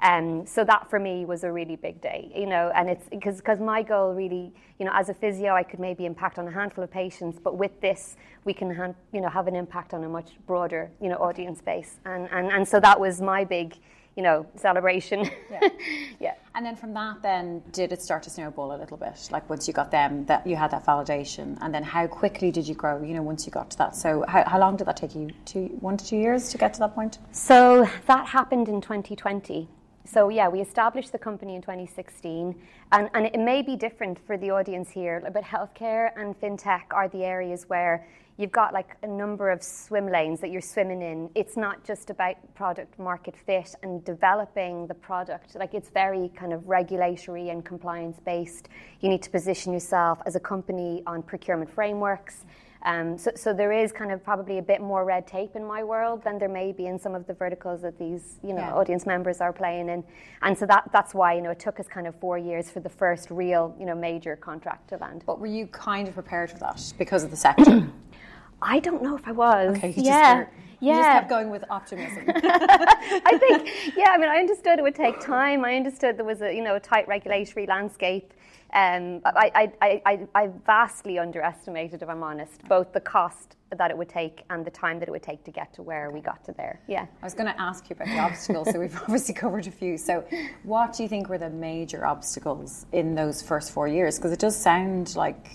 Um, 0.00 0.46
so 0.46 0.64
that 0.64 0.88
for 0.88 1.00
me 1.00 1.24
was 1.24 1.42
a 1.42 1.50
really 1.50 1.76
big 1.76 2.00
day, 2.00 2.30
you 2.34 2.46
know, 2.46 2.70
and 2.74 2.88
it's 2.88 3.08
because 3.08 3.38
because 3.38 3.58
my 3.58 3.82
goal 3.82 4.14
really, 4.14 4.52
you 4.78 4.86
know, 4.86 4.92
as 4.94 5.08
a 5.08 5.14
physio, 5.14 5.54
I 5.54 5.64
could 5.64 5.80
maybe 5.80 6.06
impact 6.06 6.38
on 6.38 6.46
a 6.46 6.52
handful 6.52 6.84
of 6.84 6.90
patients, 6.90 7.38
but 7.42 7.56
with 7.56 7.80
this, 7.80 8.16
we 8.44 8.52
can, 8.52 8.72
hand, 8.72 8.94
you 9.12 9.20
know, 9.20 9.28
have 9.28 9.48
an 9.48 9.56
impact 9.56 9.94
on 9.94 10.04
a 10.04 10.08
much 10.08 10.30
broader, 10.46 10.90
you 11.00 11.08
know, 11.08 11.16
audience 11.16 11.60
base, 11.60 11.96
and 12.04 12.28
and 12.30 12.52
and 12.52 12.68
so 12.68 12.78
that 12.78 13.00
was 13.00 13.20
my 13.20 13.44
big 13.44 13.76
you 14.18 14.24
know, 14.24 14.44
celebration. 14.56 15.30
Yeah. 15.48 15.68
yeah. 16.20 16.34
And 16.56 16.66
then 16.66 16.74
from 16.74 16.92
that, 16.94 17.22
then 17.22 17.62
did 17.70 17.92
it 17.92 18.02
start 18.02 18.24
to 18.24 18.30
snowball 18.30 18.74
a 18.74 18.76
little 18.76 18.96
bit? 18.96 19.28
Like 19.30 19.48
once 19.48 19.68
you 19.68 19.72
got 19.72 19.92
them, 19.92 20.26
that 20.26 20.44
you 20.44 20.56
had 20.56 20.72
that 20.72 20.84
validation, 20.84 21.56
and 21.60 21.72
then 21.72 21.84
how 21.84 22.08
quickly 22.08 22.50
did 22.50 22.66
you 22.66 22.74
grow? 22.74 23.00
You 23.00 23.14
know, 23.14 23.22
once 23.22 23.46
you 23.46 23.52
got 23.52 23.70
to 23.70 23.78
that. 23.78 23.94
So 23.94 24.24
how, 24.26 24.42
how 24.44 24.58
long 24.58 24.76
did 24.76 24.88
that 24.88 24.96
take 24.96 25.14
you? 25.14 25.30
Two, 25.44 25.66
one 25.78 25.96
to 25.96 26.04
two 26.04 26.16
years 26.16 26.48
to 26.48 26.58
get 26.58 26.74
to 26.74 26.80
that 26.80 26.96
point? 26.96 27.18
So 27.30 27.88
that 28.08 28.26
happened 28.26 28.68
in 28.68 28.80
2020. 28.80 29.68
So 30.10 30.30
yeah, 30.30 30.48
we 30.48 30.60
established 30.62 31.12
the 31.12 31.18
company 31.18 31.54
in 31.54 31.60
2016, 31.60 32.54
and, 32.92 33.10
and 33.12 33.26
it 33.26 33.38
may 33.38 33.60
be 33.60 33.76
different 33.76 34.18
for 34.26 34.38
the 34.38 34.50
audience 34.50 34.88
here, 34.88 35.22
but 35.34 35.44
healthcare 35.44 36.12
and 36.16 36.34
fintech 36.40 36.84
are 36.92 37.08
the 37.08 37.24
areas 37.24 37.64
where 37.68 38.06
you've 38.38 38.52
got 38.52 38.72
like 38.72 38.96
a 39.02 39.06
number 39.06 39.50
of 39.50 39.62
swim 39.62 40.10
lanes 40.10 40.40
that 40.40 40.50
you're 40.50 40.62
swimming 40.62 41.02
in. 41.02 41.28
It's 41.34 41.58
not 41.58 41.84
just 41.84 42.08
about 42.08 42.36
product 42.54 42.98
market 42.98 43.34
fit 43.44 43.74
and 43.82 44.02
developing 44.02 44.86
the 44.86 44.94
product. 44.94 45.56
Like 45.56 45.74
it's 45.74 45.90
very 45.90 46.30
kind 46.34 46.54
of 46.54 46.66
regulatory 46.66 47.50
and 47.50 47.62
compliance 47.62 48.18
based. 48.24 48.70
You 49.00 49.10
need 49.10 49.22
to 49.24 49.30
position 49.30 49.74
yourself 49.74 50.20
as 50.24 50.36
a 50.36 50.40
company 50.40 51.02
on 51.06 51.22
procurement 51.22 51.70
frameworks. 51.70 52.46
Um, 52.84 53.18
so, 53.18 53.32
so, 53.34 53.52
there 53.52 53.72
is 53.72 53.90
kind 53.90 54.12
of 54.12 54.22
probably 54.22 54.58
a 54.58 54.62
bit 54.62 54.80
more 54.80 55.04
red 55.04 55.26
tape 55.26 55.56
in 55.56 55.66
my 55.66 55.82
world 55.82 56.22
than 56.22 56.38
there 56.38 56.48
may 56.48 56.70
be 56.70 56.86
in 56.86 56.98
some 56.98 57.14
of 57.14 57.26
the 57.26 57.34
verticals 57.34 57.82
that 57.82 57.98
these 57.98 58.38
you 58.44 58.50
know 58.50 58.60
yeah. 58.60 58.72
audience 58.72 59.04
members 59.04 59.40
are 59.40 59.52
playing 59.52 59.88
in, 59.88 60.04
and 60.42 60.56
so 60.56 60.64
that 60.66 60.88
that's 60.92 61.12
why 61.12 61.34
you 61.34 61.42
know 61.42 61.50
it 61.50 61.58
took 61.58 61.80
us 61.80 61.88
kind 61.88 62.06
of 62.06 62.14
four 62.20 62.38
years 62.38 62.70
for 62.70 62.78
the 62.78 62.88
first 62.88 63.30
real 63.30 63.74
you 63.80 63.86
know 63.86 63.96
major 63.96 64.36
contract 64.36 64.88
to 64.90 64.96
land. 64.98 65.24
But 65.26 65.40
were 65.40 65.48
you 65.48 65.66
kind 65.66 66.06
of 66.06 66.14
prepared 66.14 66.52
for 66.52 66.58
that 66.58 66.92
because 66.98 67.24
of 67.24 67.30
the 67.30 67.36
sector? 67.36 67.88
I 68.62 68.78
don't 68.78 69.02
know 69.02 69.16
if 69.16 69.26
I 69.26 69.32
was. 69.32 69.76
Okay, 69.76 69.94
yeah. 69.96 70.44
Just 70.44 70.52
yeah. 70.80 70.92
You 70.92 71.00
just 71.00 71.08
kept 71.08 71.28
going 71.28 71.50
with 71.50 71.64
optimism. 71.70 72.24
I 72.28 73.38
think, 73.38 73.96
yeah. 73.96 74.10
I 74.10 74.18
mean, 74.18 74.28
I 74.28 74.38
understood 74.38 74.78
it 74.78 74.82
would 74.82 74.94
take 74.94 75.18
time. 75.18 75.64
I 75.64 75.74
understood 75.74 76.16
there 76.16 76.24
was 76.24 76.40
a, 76.40 76.54
you 76.54 76.62
know, 76.62 76.76
a 76.76 76.80
tight 76.80 77.08
regulatory 77.08 77.66
landscape. 77.66 78.32
Um, 78.74 79.22
I, 79.24 79.72
I, 79.80 80.02
I, 80.04 80.26
I 80.34 80.50
vastly 80.66 81.18
underestimated, 81.18 82.02
if 82.02 82.08
I'm 82.08 82.22
honest, 82.22 82.62
both 82.68 82.92
the 82.92 83.00
cost 83.00 83.56
that 83.76 83.90
it 83.90 83.96
would 83.96 84.08
take 84.08 84.44
and 84.50 84.64
the 84.64 84.70
time 84.70 84.98
that 84.98 85.08
it 85.08 85.10
would 85.10 85.22
take 85.22 85.42
to 85.44 85.50
get 85.50 85.72
to 85.74 85.82
where 85.82 86.10
we 86.10 86.20
got 86.20 86.44
to 86.44 86.52
there. 86.52 86.80
Yeah. 86.86 87.06
I 87.22 87.26
was 87.26 87.34
going 87.34 87.52
to 87.52 87.60
ask 87.60 87.88
you 87.88 87.96
about 87.96 88.08
the 88.08 88.18
obstacles, 88.18 88.70
so 88.70 88.78
we've 88.78 88.96
obviously 89.02 89.34
covered 89.34 89.66
a 89.66 89.70
few. 89.70 89.96
So, 89.96 90.24
what 90.64 90.92
do 90.92 91.02
you 91.02 91.08
think 91.08 91.28
were 91.28 91.38
the 91.38 91.50
major 91.50 92.06
obstacles 92.06 92.86
in 92.92 93.14
those 93.14 93.40
first 93.40 93.72
four 93.72 93.88
years? 93.88 94.18
Because 94.18 94.32
it 94.32 94.38
does 94.38 94.56
sound 94.56 95.16
like 95.16 95.50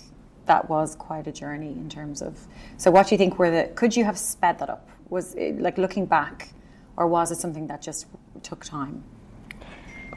that 0.46 0.68
was 0.68 0.96
quite 0.96 1.26
a 1.26 1.32
journey 1.32 1.72
in 1.72 1.88
terms 1.88 2.20
of. 2.20 2.46
So, 2.76 2.90
what 2.90 3.08
do 3.08 3.14
you 3.14 3.18
think 3.18 3.38
were 3.38 3.50
the? 3.50 3.70
Could 3.74 3.96
you 3.96 4.04
have 4.04 4.18
sped 4.18 4.58
that 4.58 4.70
up? 4.70 4.88
Was 5.08 5.34
it, 5.34 5.60
like 5.60 5.78
looking 5.78 6.06
back, 6.06 6.50
or 6.96 7.06
was 7.06 7.30
it 7.30 7.38
something 7.38 7.68
that 7.68 7.80
just 7.80 8.06
took 8.42 8.64
time? 8.64 9.04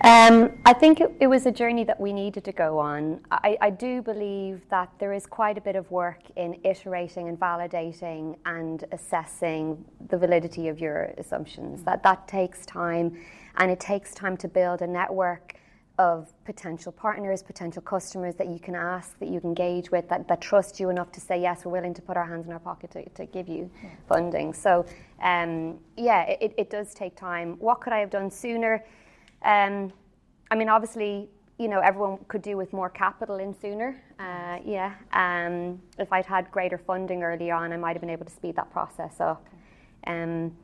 Um, 0.01 0.51
I 0.66 0.74
think 0.74 1.01
it, 1.01 1.12
it, 1.20 1.27
was 1.27 1.48
a 1.48 1.51
journey 1.51 1.84
that 1.86 2.00
we 2.00 2.13
needed 2.13 2.44
to 2.44 2.51
go 2.51 2.77
on. 2.77 3.20
I, 3.32 3.58
I, 3.62 3.70
do 3.72 4.04
believe 4.04 4.62
that 4.70 4.92
there 5.00 5.12
is 5.12 5.25
quite 5.25 5.58
a 5.58 5.62
bit 5.62 5.75
of 5.75 5.89
work 5.89 6.22
in 6.36 6.60
iterating 6.63 7.30
and 7.30 7.39
validating 7.39 8.38
and 8.46 8.84
assessing 8.92 9.84
the 10.10 10.18
validity 10.18 10.68
of 10.68 10.80
your 10.80 11.13
assumptions. 11.18 11.82
That 11.84 12.04
that 12.04 12.27
takes 12.27 12.63
time, 12.68 13.18
and 13.56 13.72
it 13.72 13.80
takes 13.80 14.13
time 14.13 14.38
to 14.38 14.48
build 14.48 14.84
a 14.84 14.88
network 14.88 15.56
of 15.98 16.32
potential 16.46 16.92
partners, 16.92 17.42
potential 17.42 17.82
customers 17.82 18.36
that 18.36 18.48
you 18.48 18.60
can 18.60 18.75
ask, 18.75 19.18
that 19.18 19.30
you 19.30 19.39
can 19.39 19.50
engage 19.50 19.89
with, 19.89 20.08
that, 20.10 20.27
that 20.27 20.42
trust 20.42 20.80
you 20.80 20.89
enough 20.89 21.12
to 21.12 21.20
say, 21.20 21.42
yes, 21.42 21.66
we're 21.66 21.72
willing 21.72 21.94
to 21.96 22.04
put 22.04 22.16
our 22.16 22.25
hands 22.25 22.46
in 22.46 22.54
our 22.54 22.60
pocket 22.60 22.92
to, 22.92 23.10
to 23.10 23.25
give 23.25 23.48
you 23.48 23.70
yeah. 23.84 23.89
funding. 24.08 24.54
So, 24.54 24.86
um, 25.24 25.80
yeah, 25.96 26.24
it, 26.24 26.54
it 26.56 26.70
does 26.70 26.94
take 26.94 27.16
time. 27.16 27.56
What 27.58 27.82
could 27.82 27.94
I 27.94 28.00
have 28.00 28.12
done 28.12 28.30
sooner? 28.30 28.86
Um, 29.44 29.91
I 30.50 30.56
mean, 30.56 30.70
obviously, 30.70 31.29
you 31.58 31.67
know, 31.67 31.79
everyone 31.79 32.20
could 32.27 32.41
do 32.41 32.56
with 32.58 32.72
more 32.74 32.89
capital 32.89 33.38
in 33.38 33.60
sooner. 33.60 34.01
Uh, 34.20 34.60
yeah. 34.65 34.94
Um, 35.12 35.82
if 35.98 36.12
I'd 36.12 36.25
had 36.25 36.51
greater 36.51 36.77
funding 36.77 37.24
early 37.24 37.51
on, 37.51 37.74
I 37.74 37.77
might 37.77 37.94
have 37.94 38.01
been 38.01 38.10
able 38.10 38.25
to 38.25 38.32
speed 38.32 38.56
that 38.56 38.72
process 38.72 39.20
up. 39.20 39.46
Um, 40.06 40.56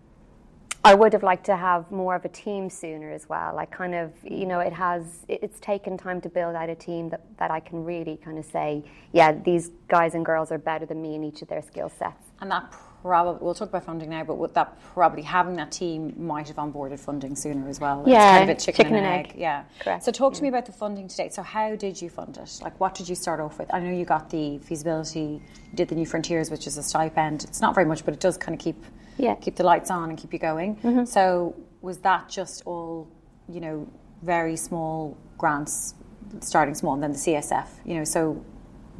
I 0.85 0.93
would 0.93 1.13
have 1.13 1.23
liked 1.23 1.45
to 1.45 1.55
have 1.55 1.89
more 1.91 2.13
of 2.13 2.25
a 2.25 2.29
team 2.29 2.69
sooner 2.69 3.09
as 3.11 3.29
well. 3.29 3.55
Like 3.55 3.71
kind 3.71 3.95
of, 3.95 4.11
you 4.21 4.45
know, 4.45 4.59
it 4.59 4.73
has, 4.73 5.25
it's 5.29 5.59
taken 5.61 5.97
time 5.97 6.19
to 6.21 6.29
build 6.29 6.55
out 6.55 6.69
a 6.69 6.75
team 6.75 7.09
that, 7.09 7.21
that 7.37 7.51
I 7.51 7.61
can 7.61 7.85
really 7.85 8.17
kind 8.17 8.37
of 8.37 8.43
say, 8.43 8.83
yeah, 9.13 9.31
these 9.31 9.71
guys 9.87 10.13
and 10.13 10.25
girls 10.25 10.51
are 10.51 10.57
better 10.57 10.85
than 10.85 11.01
me 11.01 11.15
in 11.15 11.23
each 11.23 11.41
of 11.41 11.47
their 11.47 11.61
skill 11.61 11.89
sets. 11.89 12.27
And 12.41 12.51
that 12.51 12.75
probably, 13.03 13.37
we'll 13.41 13.53
talk 13.53 13.69
about 13.69 13.83
funding 13.83 14.09
now, 14.09 14.23
but 14.23 14.37
would 14.37 14.53
that 14.53 14.81
probably 14.93 15.21
having 15.21 15.57
that 15.57 15.71
team 15.71 16.13
might 16.17 16.47
have 16.47 16.55
onboarded 16.55 16.99
funding 16.99 17.35
sooner 17.35 17.67
as 17.67 17.79
well. 17.79 18.03
Yeah. 18.07 18.15
It's 18.15 18.39
kind 18.39 18.49
of 18.49 18.57
a 18.57 18.59
chicken, 18.59 18.85
chicken 18.85 18.95
and, 18.95 19.05
and 19.05 19.25
egg. 19.25 19.31
egg. 19.33 19.39
Yeah. 19.39 19.63
Correct. 19.79 20.03
So 20.03 20.11
talk 20.11 20.33
to 20.33 20.37
yeah. 20.39 20.43
me 20.43 20.49
about 20.49 20.65
the 20.65 20.71
funding 20.71 21.09
today. 21.09 21.29
So 21.29 21.43
how 21.43 21.75
did 21.75 22.01
you 22.01 22.09
fund 22.09 22.37
it? 22.37 22.59
Like 22.61 22.79
what 22.79 22.95
did 22.95 23.09
you 23.09 23.15
start 23.15 23.41
off 23.41 23.59
with? 23.59 23.71
I 23.73 23.79
know 23.81 23.91
you 23.91 24.05
got 24.05 24.29
the 24.29 24.57
feasibility, 24.59 25.19
you 25.19 25.75
did 25.75 25.89
the 25.89 25.95
New 25.95 26.05
Frontiers, 26.05 26.49
which 26.49 26.65
is 26.65 26.77
a 26.77 26.83
stipend. 26.83 27.43
It's 27.43 27.61
not 27.61 27.75
very 27.75 27.85
much, 27.85 28.05
but 28.05 28.13
it 28.13 28.21
does 28.21 28.37
kind 28.37 28.57
of 28.57 28.63
keep 28.63 28.81
yeah. 29.17 29.35
keep 29.35 29.55
the 29.55 29.63
lights 29.63 29.91
on 29.91 30.09
and 30.09 30.17
keep 30.17 30.33
you 30.33 30.39
going. 30.39 30.77
Mm-hmm. 30.77 31.05
So 31.05 31.55
was 31.81 31.99
that 31.99 32.29
just 32.29 32.63
all, 32.65 33.07
you 33.47 33.59
know, 33.59 33.87
very 34.23 34.55
small 34.55 35.17
grants, 35.37 35.93
starting 36.39 36.73
small, 36.73 36.93
and 36.93 37.03
then 37.03 37.11
the 37.11 37.17
CSF, 37.17 37.67
you 37.85 37.95
know, 37.95 38.03
so 38.03 38.43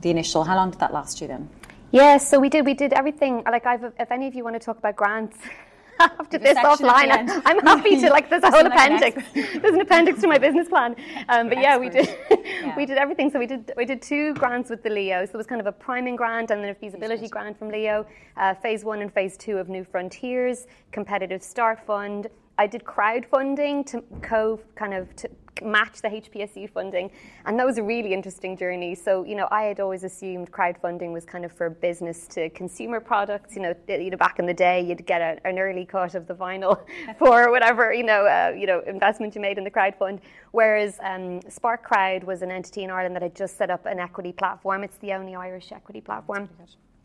the 0.01 0.09
initial, 0.09 0.43
how 0.43 0.55
long 0.55 0.69
did 0.69 0.79
that 0.81 0.93
last 0.93 1.21
you 1.21 1.27
then? 1.27 1.49
Yeah, 1.93 2.17
so 2.17 2.39
we 2.39 2.49
did 2.49 2.65
we 2.65 2.73
did 2.73 2.91
everything. 2.91 3.43
Like, 3.45 3.67
I've, 3.67 3.83
if 3.99 4.11
any 4.11 4.25
of 4.25 4.33
you 4.33 4.43
want 4.43 4.55
to 4.55 4.59
talk 4.59 4.79
about 4.79 4.95
grants 4.95 5.37
after 5.99 6.39
this 6.39 6.57
offline, 6.57 7.29
I'm 7.45 7.59
happy 7.59 8.01
to. 8.01 8.09
Like, 8.09 8.31
there's 8.31 8.41
a 8.41 8.49
whole 8.49 8.65
appendix. 8.71 9.23
there's 9.31 9.75
an 9.75 9.81
appendix 9.81 10.19
to 10.21 10.27
my 10.27 10.39
business 10.39 10.67
plan. 10.67 10.95
Um, 11.29 11.49
but 11.49 11.59
yeah, 11.59 11.77
we 11.77 11.89
did 11.89 12.09
yeah. 12.31 12.75
we 12.75 12.87
did 12.87 12.97
everything. 12.97 13.29
So 13.31 13.37
we 13.37 13.45
did 13.45 13.71
we 13.77 13.85
did 13.85 14.01
two 14.01 14.33
grants 14.33 14.71
with 14.71 14.81
the 14.81 14.89
Leo. 14.89 15.23
So 15.25 15.33
it 15.35 15.37
was 15.37 15.45
kind 15.45 15.61
of 15.61 15.67
a 15.67 15.71
priming 15.71 16.15
grant 16.15 16.49
and 16.49 16.63
then 16.63 16.71
a 16.71 16.75
feasibility 16.75 17.27
grant 17.27 17.59
from 17.59 17.69
Leo. 17.69 18.07
Uh, 18.37 18.55
phase 18.55 18.83
one 18.83 19.01
and 19.03 19.13
phase 19.13 19.37
two 19.37 19.59
of 19.59 19.69
New 19.69 19.83
Frontiers, 19.83 20.65
competitive 20.91 21.43
start 21.43 21.85
fund. 21.85 22.27
I 22.57 22.67
did 22.67 22.83
crowdfunding 22.83 23.85
to 23.87 24.03
co 24.21 24.59
kind 24.75 24.93
of 24.93 25.15
to 25.17 25.29
match 25.63 26.01
the 26.01 26.09
HPSU 26.09 26.69
funding, 26.69 27.09
and 27.45 27.57
that 27.57 27.65
was 27.65 27.77
a 27.77 27.83
really 27.83 28.13
interesting 28.13 28.57
journey. 28.57 28.95
So 28.95 29.23
you 29.23 29.35
know, 29.35 29.47
I 29.51 29.63
had 29.63 29.79
always 29.79 30.03
assumed 30.03 30.51
crowdfunding 30.51 31.13
was 31.13 31.25
kind 31.25 31.45
of 31.45 31.51
for 31.51 31.69
business 31.69 32.27
to 32.29 32.49
consumer 32.51 32.99
products. 32.99 33.55
You 33.55 33.63
know, 33.63 33.75
you 33.87 34.11
know, 34.11 34.17
back 34.17 34.39
in 34.39 34.45
the 34.45 34.53
day, 34.53 34.81
you'd 34.81 35.05
get 35.05 35.21
a, 35.21 35.47
an 35.47 35.57
early 35.57 35.85
cut 35.85 36.15
of 36.15 36.27
the 36.27 36.35
vinyl 36.35 36.79
for 37.17 37.49
whatever 37.49 37.93
you 37.93 38.03
know, 38.03 38.25
uh, 38.25 38.53
you 38.55 38.67
know, 38.67 38.81
investment 38.81 39.35
you 39.35 39.41
made 39.41 39.57
in 39.57 39.63
the 39.63 39.71
crowd 39.71 39.95
fund. 39.95 40.21
Whereas 40.51 40.99
um, 41.03 41.41
Spark 41.49 41.83
Crowd 41.83 42.23
was 42.23 42.41
an 42.43 42.51
entity 42.51 42.83
in 42.83 42.91
Ireland 42.91 43.15
that 43.15 43.23
had 43.23 43.35
just 43.35 43.57
set 43.57 43.71
up 43.71 43.85
an 43.85 43.99
equity 43.99 44.31
platform. 44.31 44.83
It's 44.83 44.97
the 44.97 45.13
only 45.13 45.35
Irish 45.35 45.71
equity 45.71 46.01
platform. 46.01 46.49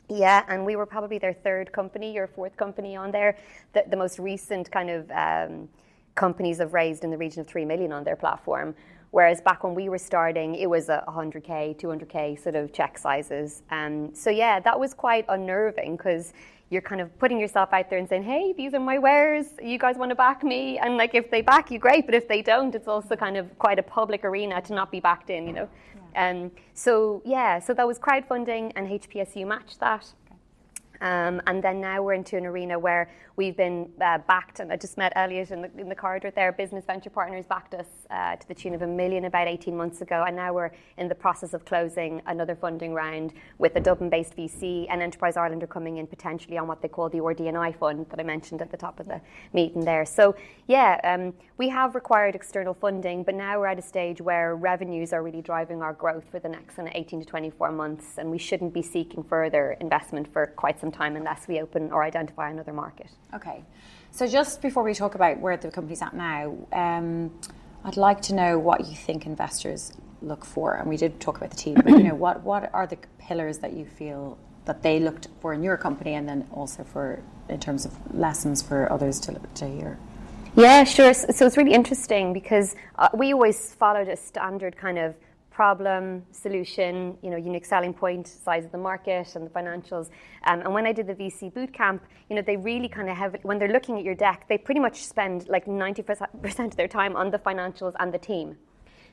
Yeah, 0.08 0.44
and 0.48 0.64
we 0.64 0.76
were 0.76 0.86
probably 0.86 1.18
their 1.18 1.34
third 1.34 1.70
company 1.72 2.16
or 2.18 2.26
fourth 2.26 2.56
company 2.56 2.96
on 2.96 3.10
there. 3.10 3.36
The, 3.74 3.84
the 3.90 3.96
most 3.96 4.18
recent 4.18 4.70
kind 4.70 4.88
of 4.88 5.10
um, 5.10 5.68
companies 6.14 6.58
have 6.58 6.72
raised 6.72 7.04
in 7.04 7.10
the 7.10 7.18
region 7.18 7.40
of 7.40 7.46
3 7.46 7.64
million 7.64 7.92
on 7.92 8.04
their 8.04 8.16
platform. 8.16 8.74
Whereas 9.10 9.40
back 9.40 9.64
when 9.64 9.74
we 9.74 9.88
were 9.88 9.98
starting, 9.98 10.54
it 10.54 10.68
was 10.68 10.88
a 10.88 11.02
100k, 11.08 11.80
200k 11.80 12.42
sort 12.42 12.56
of 12.56 12.72
check 12.72 12.98
sizes. 12.98 13.62
Um, 13.70 14.14
so 14.14 14.28
yeah, 14.30 14.60
that 14.60 14.78
was 14.78 14.92
quite 14.92 15.24
unnerving 15.28 15.96
because 15.96 16.34
you're 16.70 16.82
kind 16.82 17.00
of 17.00 17.18
putting 17.18 17.40
yourself 17.40 17.72
out 17.72 17.88
there 17.88 17.98
and 17.98 18.06
saying, 18.06 18.24
"Hey, 18.24 18.52
these 18.52 18.74
are 18.74 18.80
my 18.80 18.98
wares. 18.98 19.46
You 19.62 19.78
guys 19.78 19.96
want 19.96 20.10
to 20.10 20.14
back 20.14 20.44
me?" 20.44 20.78
And 20.78 20.98
like, 20.98 21.14
if 21.14 21.30
they 21.30 21.40
back 21.40 21.70
you, 21.70 21.78
great. 21.78 22.04
But 22.04 22.14
if 22.14 22.28
they 22.28 22.42
don't, 22.42 22.74
it's 22.74 22.88
also 22.88 23.16
kind 23.16 23.38
of 23.38 23.58
quite 23.58 23.78
a 23.78 23.82
public 23.82 24.24
arena 24.24 24.60
to 24.60 24.74
not 24.74 24.90
be 24.90 25.00
backed 25.00 25.30
in, 25.30 25.46
you 25.46 25.54
know. 25.54 25.68
Um, 26.16 26.50
so 26.74 27.22
yeah, 27.24 27.58
so 27.58 27.74
that 27.74 27.86
was 27.86 27.98
crowdfunding, 27.98 28.72
and 28.76 28.88
HPSU 28.88 29.46
matched 29.46 29.80
that. 29.80 30.12
Um, 31.00 31.40
and 31.46 31.62
then 31.62 31.80
now 31.80 32.02
we're 32.02 32.14
into 32.14 32.36
an 32.36 32.46
arena 32.46 32.78
where 32.78 33.10
we've 33.36 33.56
been 33.56 33.88
uh, 34.00 34.18
backed, 34.18 34.60
and 34.60 34.72
I 34.72 34.76
just 34.76 34.98
met 34.98 35.12
Elliot 35.14 35.50
in 35.50 35.62
the, 35.62 35.70
in 35.78 35.88
the 35.88 35.94
corridor 35.94 36.30
there. 36.30 36.50
Business 36.52 36.84
venture 36.84 37.10
partners 37.10 37.44
backed 37.48 37.74
us 37.74 37.86
uh, 38.10 38.36
to 38.36 38.48
the 38.48 38.54
tune 38.54 38.74
of 38.74 38.82
a 38.82 38.86
million 38.86 39.26
about 39.26 39.46
18 39.46 39.76
months 39.76 40.00
ago, 40.00 40.24
and 40.26 40.34
now 40.34 40.52
we're 40.52 40.72
in 40.96 41.08
the 41.08 41.14
process 41.14 41.54
of 41.54 41.64
closing 41.64 42.20
another 42.26 42.56
funding 42.56 42.94
round 42.94 43.32
with 43.58 43.76
a 43.76 43.80
Dublin-based 43.80 44.36
VC 44.36 44.86
and 44.90 45.00
Enterprise 45.00 45.36
Ireland 45.36 45.62
are 45.62 45.68
coming 45.68 45.98
in 45.98 46.06
potentially 46.06 46.58
on 46.58 46.66
what 46.66 46.82
they 46.82 46.88
call 46.88 47.08
the 47.08 47.20
RD&I 47.20 47.72
fund 47.72 48.06
that 48.10 48.18
I 48.18 48.22
mentioned 48.22 48.60
at 48.60 48.70
the 48.70 48.76
top 48.76 49.00
of 49.00 49.06
the 49.06 49.20
meeting 49.52 49.84
there. 49.84 50.04
So 50.04 50.34
yeah, 50.66 51.00
um, 51.04 51.32
we 51.56 51.68
have 51.68 51.94
required 51.94 52.34
external 52.34 52.74
funding, 52.74 53.22
but 53.22 53.34
now 53.34 53.58
we're 53.58 53.66
at 53.66 53.78
a 53.78 53.82
stage 53.82 54.20
where 54.20 54.56
revenues 54.56 55.12
are 55.12 55.22
really 55.22 55.42
driving 55.42 55.82
our 55.82 55.92
growth 55.92 56.24
for 56.30 56.38
the 56.38 56.48
next 56.48 56.78
18 56.78 57.20
to 57.20 57.26
24 57.26 57.72
months, 57.72 58.18
and 58.18 58.30
we 58.30 58.38
shouldn't 58.38 58.72
be 58.72 58.82
seeking 58.82 59.22
further 59.22 59.76
investment 59.80 60.32
for 60.32 60.48
quite 60.56 60.80
some 60.80 60.87
time 60.90 61.16
unless 61.16 61.48
we 61.48 61.60
open 61.60 61.90
or 61.92 62.02
identify 62.02 62.50
another 62.50 62.72
market. 62.72 63.10
Okay. 63.34 63.64
So 64.10 64.26
just 64.26 64.62
before 64.62 64.82
we 64.82 64.94
talk 64.94 65.14
about 65.14 65.38
where 65.40 65.56
the 65.56 65.70
company's 65.70 66.02
at 66.02 66.14
now, 66.14 66.56
um, 66.72 67.30
I'd 67.84 67.96
like 67.96 68.22
to 68.22 68.34
know 68.34 68.58
what 68.58 68.86
you 68.86 68.94
think 68.94 69.26
investors 69.26 69.92
look 70.22 70.44
for. 70.44 70.74
And 70.74 70.88
we 70.88 70.96
did 70.96 71.20
talk 71.20 71.36
about 71.36 71.50
the 71.50 71.56
team, 71.56 71.74
but 71.74 71.88
you 71.88 72.02
know, 72.02 72.14
what, 72.14 72.42
what 72.42 72.70
are 72.74 72.86
the 72.86 72.98
pillars 73.18 73.58
that 73.58 73.72
you 73.72 73.84
feel 73.84 74.38
that 74.64 74.82
they 74.82 75.00
looked 75.00 75.28
for 75.40 75.54
in 75.54 75.62
your 75.62 75.76
company 75.76 76.14
and 76.14 76.28
then 76.28 76.46
also 76.52 76.84
for 76.84 77.22
in 77.48 77.58
terms 77.60 77.86
of 77.86 78.14
lessons 78.14 78.60
for 78.60 78.90
others 78.92 79.20
to, 79.20 79.40
to 79.54 79.66
hear? 79.66 79.98
Yeah, 80.56 80.84
sure. 80.84 81.14
So 81.14 81.46
it's 81.46 81.56
really 81.56 81.72
interesting 81.72 82.32
because 82.32 82.74
uh, 82.96 83.08
we 83.14 83.32
always 83.32 83.74
followed 83.74 84.08
a 84.08 84.16
standard 84.16 84.76
kind 84.76 84.98
of 84.98 85.14
problem, 85.58 86.22
solution, 86.30 87.18
you 87.20 87.30
know, 87.30 87.36
unique 87.36 87.64
selling 87.64 87.92
point, 87.92 88.28
size 88.28 88.64
of 88.64 88.70
the 88.70 88.78
market, 88.78 89.34
and 89.34 89.44
the 89.44 89.50
financials. 89.50 90.08
Um, 90.46 90.60
and 90.60 90.72
when 90.72 90.86
I 90.86 90.92
did 90.92 91.08
the 91.08 91.16
VC 91.16 91.52
bootcamp, 91.52 91.98
you 92.28 92.36
know, 92.36 92.42
they 92.42 92.56
really 92.56 92.88
kind 92.88 93.10
of 93.10 93.16
have, 93.16 93.34
when 93.42 93.58
they're 93.58 93.74
looking 93.76 93.98
at 93.98 94.04
your 94.04 94.14
deck, 94.14 94.46
they 94.48 94.56
pretty 94.56 94.78
much 94.78 95.04
spend 95.04 95.48
like 95.48 95.66
90% 95.66 96.66
of 96.70 96.76
their 96.76 96.86
time 96.86 97.16
on 97.16 97.32
the 97.32 97.40
financials 97.40 97.94
and 97.98 98.14
the 98.14 98.18
team. 98.18 98.56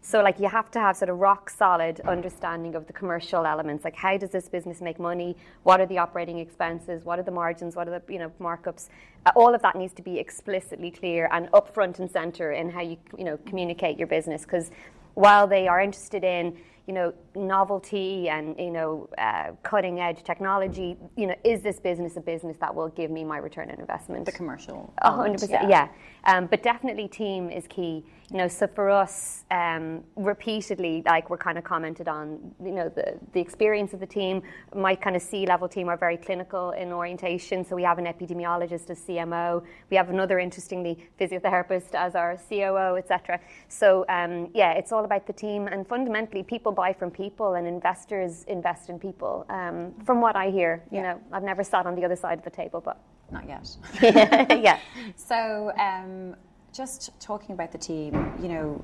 So 0.02 0.22
like 0.22 0.40
you 0.40 0.48
have 0.48 0.70
to 0.76 0.80
have 0.80 0.96
sort 0.96 1.10
of 1.10 1.18
rock 1.18 1.50
solid 1.50 2.00
understanding 2.02 2.76
of 2.76 2.86
the 2.86 2.94
commercial 2.94 3.44
elements. 3.48 3.84
Like 3.84 3.96
how 3.96 4.16
does 4.16 4.30
this 4.30 4.48
business 4.48 4.80
make 4.82 5.00
money? 5.00 5.36
What 5.64 5.82
are 5.82 5.88
the 5.88 5.98
operating 5.98 6.38
expenses? 6.38 7.04
What 7.06 7.18
are 7.18 7.24
the 7.24 7.32
margins? 7.32 7.76
What 7.76 7.88
are 7.88 8.00
the 8.00 8.14
you 8.14 8.20
know 8.20 8.32
markups? 8.40 8.90
Uh, 9.26 9.32
all 9.36 9.56
of 9.56 9.64
that 9.64 9.76
needs 9.76 9.94
to 9.94 10.04
be 10.04 10.20
explicitly 10.20 10.92
clear 10.92 11.28
and 11.32 11.50
up 11.56 11.74
front 11.74 11.98
and 11.98 12.08
center 12.12 12.52
in 12.52 12.70
how 12.70 12.82
you 12.82 12.98
you 13.18 13.24
know 13.24 13.40
communicate 13.48 13.98
your 13.98 14.08
business 14.08 14.44
because 14.44 14.70
while 15.16 15.48
they 15.48 15.68
are 15.68 15.82
interested 15.82 16.24
in 16.24 16.56
you 16.88 16.94
know 16.94 17.14
novelty 17.36 18.30
and 18.30 18.58
you 18.58 18.72
know 18.72 19.10
uh, 19.18 19.52
cutting 19.64 20.00
edge 20.00 20.24
technology 20.24 20.98
you 21.16 21.28
know 21.28 21.36
is 21.44 21.62
this 21.62 21.80
business 21.80 22.18
a 22.18 22.22
business 22.22 22.58
that 22.58 22.74
will 22.74 22.90
give 22.90 23.12
me 23.12 23.24
my 23.24 23.38
return 23.38 23.70
on 23.72 23.80
investment? 23.80 24.26
The 24.26 24.32
commercial 24.32 24.94
100% 25.04 25.50
yeah, 25.50 25.68
yeah. 25.68 25.88
Um, 26.26 26.48
but 26.48 26.64
definitely 26.64 27.08
team 27.08 27.50
is 27.50 27.68
key. 27.68 28.04
You 28.32 28.38
know 28.38 28.48
so 28.48 28.68
for 28.68 28.90
us 28.90 29.44
um, 29.52 30.04
repeatedly 30.16 31.04
like 31.06 31.30
we're 31.30 31.38
kind 31.38 31.58
of 31.58 31.64
commented 31.64 32.08
on 32.08 32.40
you 32.64 32.72
know 32.72 32.90
the, 32.90 33.20
the 33.34 33.40
experience 33.40 33.94
of 33.94 34.00
the 34.00 34.08
team. 34.08 34.42
My 34.74 34.96
kind 34.96 35.16
of 35.16 35.22
c 35.22 35.46
level 35.46 35.68
team 35.68 35.90
are 35.90 35.98
very 35.98 36.18
clinical 36.18 36.72
in 36.72 36.92
orientation 36.92 37.64
so 37.66 37.76
we 37.76 37.84
have 37.84 37.98
an 37.98 38.06
epidemiologist 38.06 38.90
as 38.90 39.00
cmo 39.00 39.64
we 39.90 39.98
have 39.98 40.10
another 40.10 40.40
interestingly 40.40 41.08
physiotherapist 41.20 41.94
as 41.94 42.16
our 42.16 42.38
coo 42.50 42.96
etc 42.98 43.40
so 43.68 44.06
um, 44.10 44.50
yeah 44.54 44.72
it's 44.74 44.92
all 44.92 45.06
about 45.06 45.28
the 45.28 45.34
team 45.34 45.68
and 45.68 45.88
fundamentally 45.88 46.44
people 46.44 46.72
buy 46.72 46.94
from 46.94 47.12
people 47.12 47.25
and 47.56 47.68
investors 47.68 48.44
invest 48.48 48.90
in 48.90 49.00
people 49.00 49.46
um, 49.50 49.94
from 50.06 50.22
what 50.22 50.36
i 50.36 50.50
hear 50.50 50.84
you 50.92 50.98
yeah. 50.98 51.14
know 51.14 51.22
i've 51.32 51.44
never 51.44 51.64
sat 51.64 51.86
on 51.86 51.96
the 51.96 52.04
other 52.06 52.16
side 52.16 52.38
of 52.38 52.44
the 52.44 52.50
table 52.50 52.82
but 52.82 53.00
not 53.32 53.48
yet 53.48 53.68
yeah 54.02 54.80
so 55.16 55.72
um, 55.78 56.36
just 56.76 57.18
talking 57.20 57.54
about 57.54 57.72
the 57.72 57.78
team, 57.78 58.34
you 58.42 58.50
know, 58.50 58.84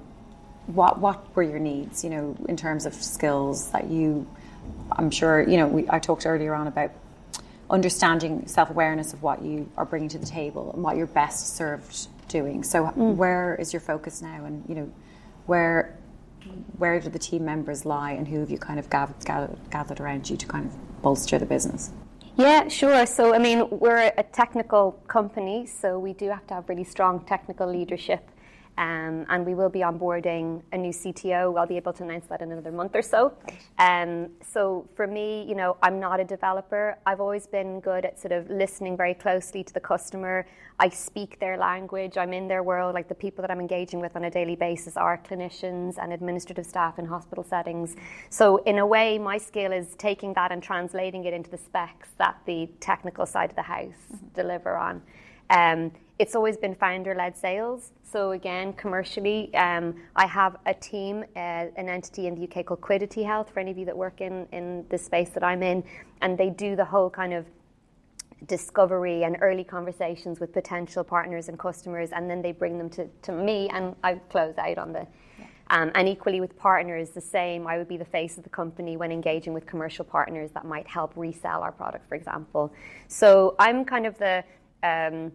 what 0.67 0.99
what 0.99 1.35
were 1.35 1.43
your 1.43 1.59
needs, 1.59 2.03
you 2.03 2.09
know, 2.09 2.35
in 2.47 2.55
terms 2.55 2.85
of 2.85 2.93
skills 2.93 3.71
that 3.71 3.89
you, 3.89 4.27
I'm 4.91 5.11
sure, 5.11 5.41
you 5.47 5.57
know, 5.57 5.67
we, 5.67 5.85
I 5.89 5.99
talked 5.99 6.25
earlier 6.25 6.53
on 6.53 6.67
about 6.67 6.91
understanding 7.69 8.47
self 8.47 8.69
awareness 8.69 9.13
of 9.13 9.21
what 9.21 9.41
you 9.41 9.69
are 9.75 9.85
bringing 9.85 10.09
to 10.09 10.17
the 10.17 10.25
table 10.25 10.71
and 10.73 10.83
what 10.83 10.95
you're 10.95 11.07
best 11.07 11.55
served 11.55 12.07
doing. 12.29 12.63
So, 12.63 12.85
mm. 12.85 13.15
where 13.15 13.55
is 13.55 13.73
your 13.73 13.81
focus 13.81 14.21
now, 14.21 14.45
and 14.45 14.63
you 14.69 14.75
know, 14.75 14.91
where 15.47 15.97
where 16.77 16.99
do 16.99 17.09
the 17.09 17.19
team 17.19 17.45
members 17.45 17.85
lie, 17.85 18.11
and 18.11 18.27
who 18.27 18.39
have 18.39 18.49
you 18.49 18.57
kind 18.57 18.79
of 18.79 18.89
gathered, 18.89 19.23
gathered, 19.25 19.57
gathered 19.69 19.99
around 19.99 20.29
you 20.29 20.37
to 20.37 20.45
kind 20.47 20.65
of 20.65 21.01
bolster 21.01 21.37
the 21.37 21.45
business? 21.45 21.91
Yeah, 22.37 22.67
sure. 22.69 23.05
So, 23.05 23.35
I 23.35 23.39
mean, 23.39 23.69
we're 23.69 24.11
a 24.17 24.23
technical 24.23 24.93
company, 25.07 25.65
so 25.65 25.99
we 25.99 26.13
do 26.13 26.29
have 26.29 26.47
to 26.47 26.55
have 26.55 26.69
really 26.69 26.83
strong 26.83 27.19
technical 27.25 27.67
leadership. 27.67 28.30
Um, 28.77 29.25
and 29.29 29.45
we 29.45 29.53
will 29.53 29.69
be 29.69 29.79
onboarding 29.79 30.61
a 30.71 30.77
new 30.77 30.91
CTO. 30.91 31.57
I'll 31.59 31.67
be 31.67 31.77
able 31.77 31.93
to 31.93 32.03
announce 32.03 32.25
that 32.27 32.41
in 32.41 32.51
another 32.51 32.71
month 32.71 32.95
or 32.95 33.01
so. 33.01 33.33
Um, 33.77 34.29
so 34.41 34.87
for 34.95 35.07
me, 35.07 35.45
you 35.47 35.55
know, 35.55 35.77
I'm 35.83 35.99
not 35.99 36.19
a 36.19 36.23
developer. 36.23 36.97
I've 37.05 37.19
always 37.19 37.47
been 37.47 37.79
good 37.81 38.05
at 38.05 38.19
sort 38.19 38.31
of 38.31 38.49
listening 38.49 38.95
very 38.95 39.13
closely 39.13 39.63
to 39.63 39.73
the 39.73 39.79
customer. 39.79 40.47
I 40.79 40.89
speak 40.89 41.39
their 41.39 41.57
language. 41.57 42.17
I'm 42.17 42.33
in 42.33 42.47
their 42.47 42.63
world. 42.63 42.95
Like 42.95 43.07
the 43.07 43.15
people 43.15 43.41
that 43.43 43.51
I'm 43.51 43.59
engaging 43.59 43.99
with 43.99 44.15
on 44.15 44.23
a 44.23 44.31
daily 44.31 44.55
basis 44.55 44.97
are 44.97 45.17
clinicians 45.17 45.97
and 46.01 46.11
administrative 46.11 46.65
staff 46.65 46.97
in 46.97 47.05
hospital 47.05 47.43
settings. 47.43 47.95
So 48.29 48.57
in 48.63 48.79
a 48.79 48.85
way, 48.85 49.19
my 49.19 49.37
skill 49.37 49.73
is 49.73 49.93
taking 49.95 50.33
that 50.33 50.51
and 50.51 50.63
translating 50.63 51.25
it 51.25 51.33
into 51.33 51.51
the 51.51 51.57
specs 51.57 52.09
that 52.17 52.37
the 52.45 52.67
technical 52.79 53.25
side 53.25 53.51
of 53.51 53.55
the 53.55 53.61
house 53.61 53.93
mm-hmm. 54.11 54.27
deliver 54.33 54.75
on. 54.75 55.01
Um, 55.51 55.91
it's 56.21 56.35
always 56.35 56.55
been 56.55 56.75
founder 56.75 57.15
led 57.15 57.35
sales. 57.35 57.93
So, 58.03 58.33
again, 58.33 58.73
commercially, 58.73 59.51
um, 59.55 59.95
I 60.15 60.27
have 60.27 60.55
a 60.67 60.73
team, 60.73 61.23
uh, 61.35 61.65
an 61.75 61.89
entity 61.89 62.27
in 62.27 62.35
the 62.35 62.43
UK 62.43 62.63
called 62.63 62.79
Quiddity 62.79 63.23
Health, 63.23 63.49
for 63.51 63.59
any 63.59 63.71
of 63.71 63.77
you 63.79 63.85
that 63.85 63.97
work 63.97 64.21
in, 64.21 64.45
in 64.51 64.85
the 64.89 64.99
space 64.99 65.31
that 65.31 65.43
I'm 65.43 65.63
in, 65.63 65.83
and 66.21 66.37
they 66.37 66.51
do 66.51 66.75
the 66.75 66.85
whole 66.85 67.09
kind 67.09 67.33
of 67.33 67.47
discovery 68.45 69.23
and 69.23 69.35
early 69.41 69.63
conversations 69.63 70.39
with 70.39 70.53
potential 70.53 71.03
partners 71.03 71.49
and 71.49 71.57
customers, 71.57 72.11
and 72.11 72.29
then 72.29 72.43
they 72.43 72.51
bring 72.51 72.77
them 72.77 72.89
to, 72.91 73.07
to 73.23 73.31
me, 73.31 73.67
and 73.73 73.95
I 74.03 74.15
close 74.29 74.53
out 74.59 74.77
on 74.77 74.93
the. 74.93 75.07
Um, 75.71 75.89
and 75.95 76.07
equally 76.07 76.39
with 76.39 76.55
partners, 76.55 77.11
the 77.11 77.21
same. 77.21 77.65
I 77.65 77.79
would 77.79 77.87
be 77.87 77.97
the 77.97 78.05
face 78.05 78.37
of 78.37 78.43
the 78.43 78.49
company 78.49 78.95
when 78.95 79.11
engaging 79.11 79.53
with 79.53 79.65
commercial 79.65 80.05
partners 80.05 80.51
that 80.51 80.65
might 80.65 80.85
help 80.85 81.13
resell 81.15 81.63
our 81.63 81.71
product, 81.71 82.07
for 82.09 82.15
example. 82.15 82.71
So 83.07 83.55
I'm 83.57 83.85
kind 83.85 84.05
of 84.05 84.17
the 84.17 84.43
um, 84.83 85.31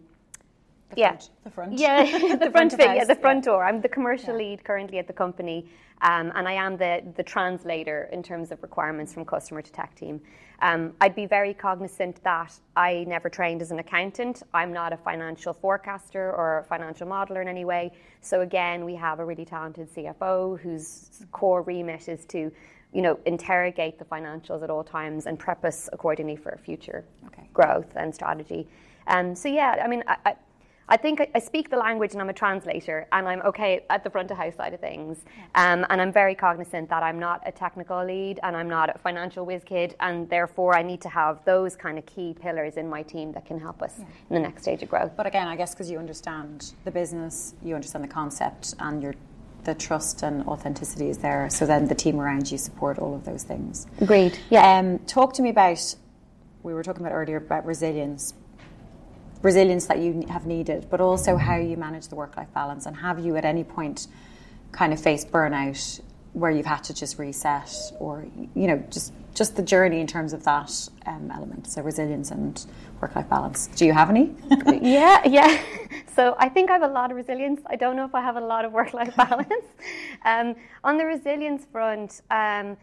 the 0.89 0.95
yeah. 0.97 1.09
front. 1.09 1.29
The 1.43 1.49
front. 1.49 1.79
Yeah, 1.79 2.03
the, 2.11 2.45
the 2.45 2.51
front, 2.51 2.73
front 2.73 2.97
yeah, 2.97 3.05
the 3.05 3.15
front 3.15 3.45
yeah. 3.45 3.51
door. 3.51 3.63
I'm 3.63 3.81
the 3.81 3.89
commercial 3.89 4.33
yeah. 4.33 4.49
lead 4.49 4.63
currently 4.63 4.99
at 4.99 5.07
the 5.07 5.13
company, 5.13 5.69
um, 6.01 6.31
and 6.35 6.47
I 6.47 6.53
am 6.53 6.77
the, 6.77 7.03
the 7.15 7.23
translator 7.23 8.09
in 8.11 8.23
terms 8.23 8.51
of 8.51 8.61
requirements 8.61 9.13
from 9.13 9.25
customer 9.25 9.61
to 9.61 9.71
tech 9.71 9.95
team. 9.95 10.21
Um, 10.59 10.93
I'd 11.01 11.15
be 11.15 11.27
very 11.27 11.53
cognizant 11.53 12.23
that 12.23 12.53
I 12.75 13.05
never 13.07 13.29
trained 13.29 13.61
as 13.61 13.71
an 13.71 13.79
accountant. 13.79 14.43
I'm 14.53 14.73
not 14.73 14.91
a 14.91 14.97
financial 14.97 15.53
forecaster 15.53 16.31
or 16.31 16.59
a 16.59 16.63
financial 16.63 17.07
modeler 17.07 17.41
in 17.41 17.47
any 17.47 17.63
way. 17.63 17.91
So 18.21 18.41
again, 18.41 18.83
we 18.83 18.95
have 18.95 19.19
a 19.19 19.25
really 19.25 19.45
talented 19.45 19.93
CFO 19.93 20.59
whose 20.59 21.25
core 21.31 21.61
remit 21.61 22.09
is 22.09 22.25
to 22.27 22.51
you 22.93 23.01
know, 23.01 23.19
interrogate 23.25 23.99
the 23.99 24.05
financials 24.05 24.63
at 24.63 24.69
all 24.69 24.83
times 24.83 25.25
and 25.25 25.37
prep 25.37 25.63
us 25.65 25.89
accordingly 25.91 26.35
for 26.35 26.57
future 26.63 27.03
okay. 27.27 27.47
growth 27.53 27.91
and 27.95 28.13
strategy. 28.15 28.67
Um, 29.07 29.35
so 29.35 29.49
yeah, 29.49 29.81
I 29.83 29.87
mean, 29.87 30.03
I, 30.07 30.17
I, 30.25 30.35
I 30.89 30.95
think 30.95 31.19
I, 31.19 31.29
I, 31.35 31.39
speak 31.39 31.69
the 31.69 31.75
language 31.77 32.13
and 32.13 32.21
I'm 32.21 32.29
a 32.29 32.33
translator 32.33 33.07
and 33.11 33.27
I'm 33.27 33.41
okay 33.41 33.85
at 33.89 34.05
the 34.05 34.09
front 34.09 34.31
of 34.31 34.37
house 34.37 34.55
side 34.55 34.73
of 34.73 34.79
things. 34.79 35.17
Um, 35.55 35.85
and 35.89 36.01
I'm 36.01 36.13
very 36.13 36.33
cognizant 36.33 36.89
that 36.89 37.03
I'm 37.03 37.19
not 37.19 37.41
a 37.45 37.51
technical 37.51 38.05
lead 38.05 38.39
and 38.41 38.55
I'm 38.55 38.69
not 38.69 38.95
a 38.95 38.97
financial 38.97 39.45
whiz 39.45 39.63
kid 39.65 39.95
and 39.99 40.29
therefore 40.29 40.77
I 40.77 40.83
need 40.83 41.01
to 41.01 41.09
have 41.09 41.43
those 41.43 41.75
kind 41.75 41.97
of 41.97 42.05
key 42.05 42.35
pillars 42.39 42.77
in 42.77 42.89
my 42.89 43.03
team 43.03 43.33
that 43.33 43.45
can 43.45 43.59
help 43.59 43.81
us 43.81 43.95
yeah. 43.99 44.05
in 44.29 44.35
the 44.35 44.39
next 44.39 44.61
stage 44.61 44.81
of 44.81 44.89
growth. 44.89 45.11
But 45.17 45.25
again, 45.25 45.47
I 45.47 45.57
guess 45.57 45.73
because 45.73 45.91
you 45.91 45.97
understand 45.99 46.73
the 46.85 46.91
business, 46.91 47.53
you 47.61 47.75
understand 47.75 48.05
the 48.05 48.09
concept 48.09 48.73
and 48.79 49.03
your 49.03 49.15
the 49.65 49.75
trust 49.75 50.23
and 50.23 50.47
authenticity 50.47 51.09
is 51.09 51.17
there. 51.17 51.49
So 51.49 51.65
then 51.65 51.89
the 51.89 51.95
team 51.95 52.21
around 52.21 52.49
you 52.49 52.57
support 52.57 52.97
all 52.99 53.13
of 53.13 53.25
those 53.25 53.43
things. 53.43 53.85
Agreed. 53.99 54.39
Yeah. 54.49 54.79
Um, 54.79 54.99
talk 54.99 55.33
to 55.33 55.41
me 55.41 55.49
about 55.49 55.95
we 56.63 56.73
were 56.73 56.83
talking 56.83 57.05
about 57.05 57.13
earlier 57.13 57.37
about 57.37 57.65
resilience 57.65 58.33
resilience 59.41 59.85
that 59.87 59.99
you 59.99 60.25
have 60.29 60.45
needed, 60.45 60.87
but 60.89 61.01
also 61.01 61.37
how 61.37 61.55
you 61.55 61.77
manage 61.77 62.07
the 62.07 62.15
work 62.15 62.37
life 62.37 62.53
balance. 62.53 62.85
And 62.85 62.95
have 62.95 63.19
you 63.19 63.35
at 63.35 63.45
any 63.45 63.63
point 63.63 64.07
kind 64.71 64.93
of 64.93 65.01
faced 65.01 65.31
burnout 65.31 66.01
where 66.33 66.51
you've 66.51 66.65
had 66.65 66.83
to 66.83 66.93
just 66.93 67.17
reset 67.17 67.73
or, 67.99 68.25
you 68.55 68.67
know, 68.67 68.77
just, 68.89 69.13
just 69.33 69.55
the 69.55 69.63
journey 69.63 69.99
in 69.99 70.07
terms 70.07 70.33
of 70.33 70.43
that 70.43 70.71
um, 71.05 71.31
element? 71.33 71.67
So, 71.67 71.81
resilience 71.81 72.31
and 72.31 72.65
work 73.01 73.15
life 73.15 73.29
balance. 73.29 73.67
Do 73.67 73.85
you 73.85 73.93
have 73.93 74.09
any? 74.09 74.35
yeah, 74.81 75.25
yeah. 75.27 75.61
So, 76.15 76.35
I 76.39 76.49
think 76.49 76.69
I 76.69 76.73
have 76.73 76.83
a 76.83 76.87
lot 76.87 77.11
of 77.11 77.17
resilience. 77.17 77.61
I 77.67 77.75
don't 77.75 77.95
know 77.95 78.05
if 78.05 78.15
I 78.15 78.21
have 78.21 78.35
a 78.35 78.41
lot 78.41 78.65
of 78.65 78.71
work 78.71 78.93
life 78.93 79.15
balance. 79.17 79.65
um, 80.25 80.55
on 80.83 80.97
the 80.97 81.05
resilience 81.05 81.65
front, 81.71 82.21
um, 82.31 82.77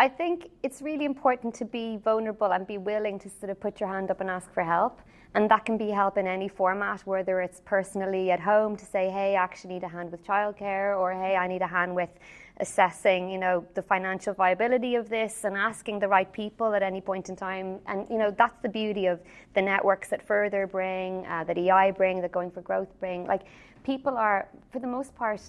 I 0.00 0.08
think 0.08 0.50
it's 0.62 0.80
really 0.80 1.04
important 1.04 1.54
to 1.56 1.64
be 1.64 1.98
vulnerable 1.98 2.52
and 2.52 2.66
be 2.66 2.78
willing 2.78 3.18
to 3.18 3.28
sort 3.28 3.50
of 3.50 3.60
put 3.60 3.80
your 3.80 3.88
hand 3.90 4.10
up 4.10 4.20
and 4.20 4.30
ask 4.30 4.50
for 4.52 4.64
help. 4.64 5.00
And 5.34 5.50
that 5.50 5.64
can 5.64 5.78
be 5.78 5.90
help 5.90 6.18
in 6.18 6.26
any 6.26 6.48
format, 6.48 7.02
whether 7.06 7.40
it's 7.40 7.60
personally 7.64 8.30
at 8.32 8.40
home 8.40 8.76
to 8.76 8.84
say, 8.84 9.10
hey, 9.10 9.36
I 9.36 9.42
actually 9.42 9.74
need 9.74 9.84
a 9.84 9.88
hand 9.88 10.10
with 10.10 10.26
childcare, 10.26 10.98
or 10.98 11.12
hey, 11.12 11.36
I 11.36 11.46
need 11.46 11.62
a 11.62 11.68
hand 11.68 11.94
with 11.94 12.10
assessing, 12.56 13.30
you 13.30 13.38
know, 13.38 13.64
the 13.74 13.82
financial 13.82 14.34
viability 14.34 14.96
of 14.96 15.08
this 15.08 15.44
and 15.44 15.56
asking 15.56 16.00
the 16.00 16.08
right 16.08 16.30
people 16.32 16.74
at 16.74 16.82
any 16.82 17.00
point 17.00 17.28
in 17.28 17.36
time. 17.36 17.78
And, 17.86 18.06
you 18.10 18.18
know, 18.18 18.34
that's 18.36 18.60
the 18.60 18.68
beauty 18.68 19.06
of 19.06 19.20
the 19.54 19.62
networks 19.62 20.08
that 20.08 20.26
Furthr 20.26 20.70
bring, 20.70 21.24
uh, 21.26 21.44
that 21.44 21.56
EI 21.56 21.92
bring, 21.92 22.20
that 22.20 22.32
Going 22.32 22.50
for 22.50 22.60
Growth 22.60 22.88
bring. 22.98 23.26
Like, 23.26 23.42
people 23.84 24.16
are, 24.16 24.48
for 24.72 24.80
the 24.80 24.86
most 24.86 25.14
part, 25.14 25.40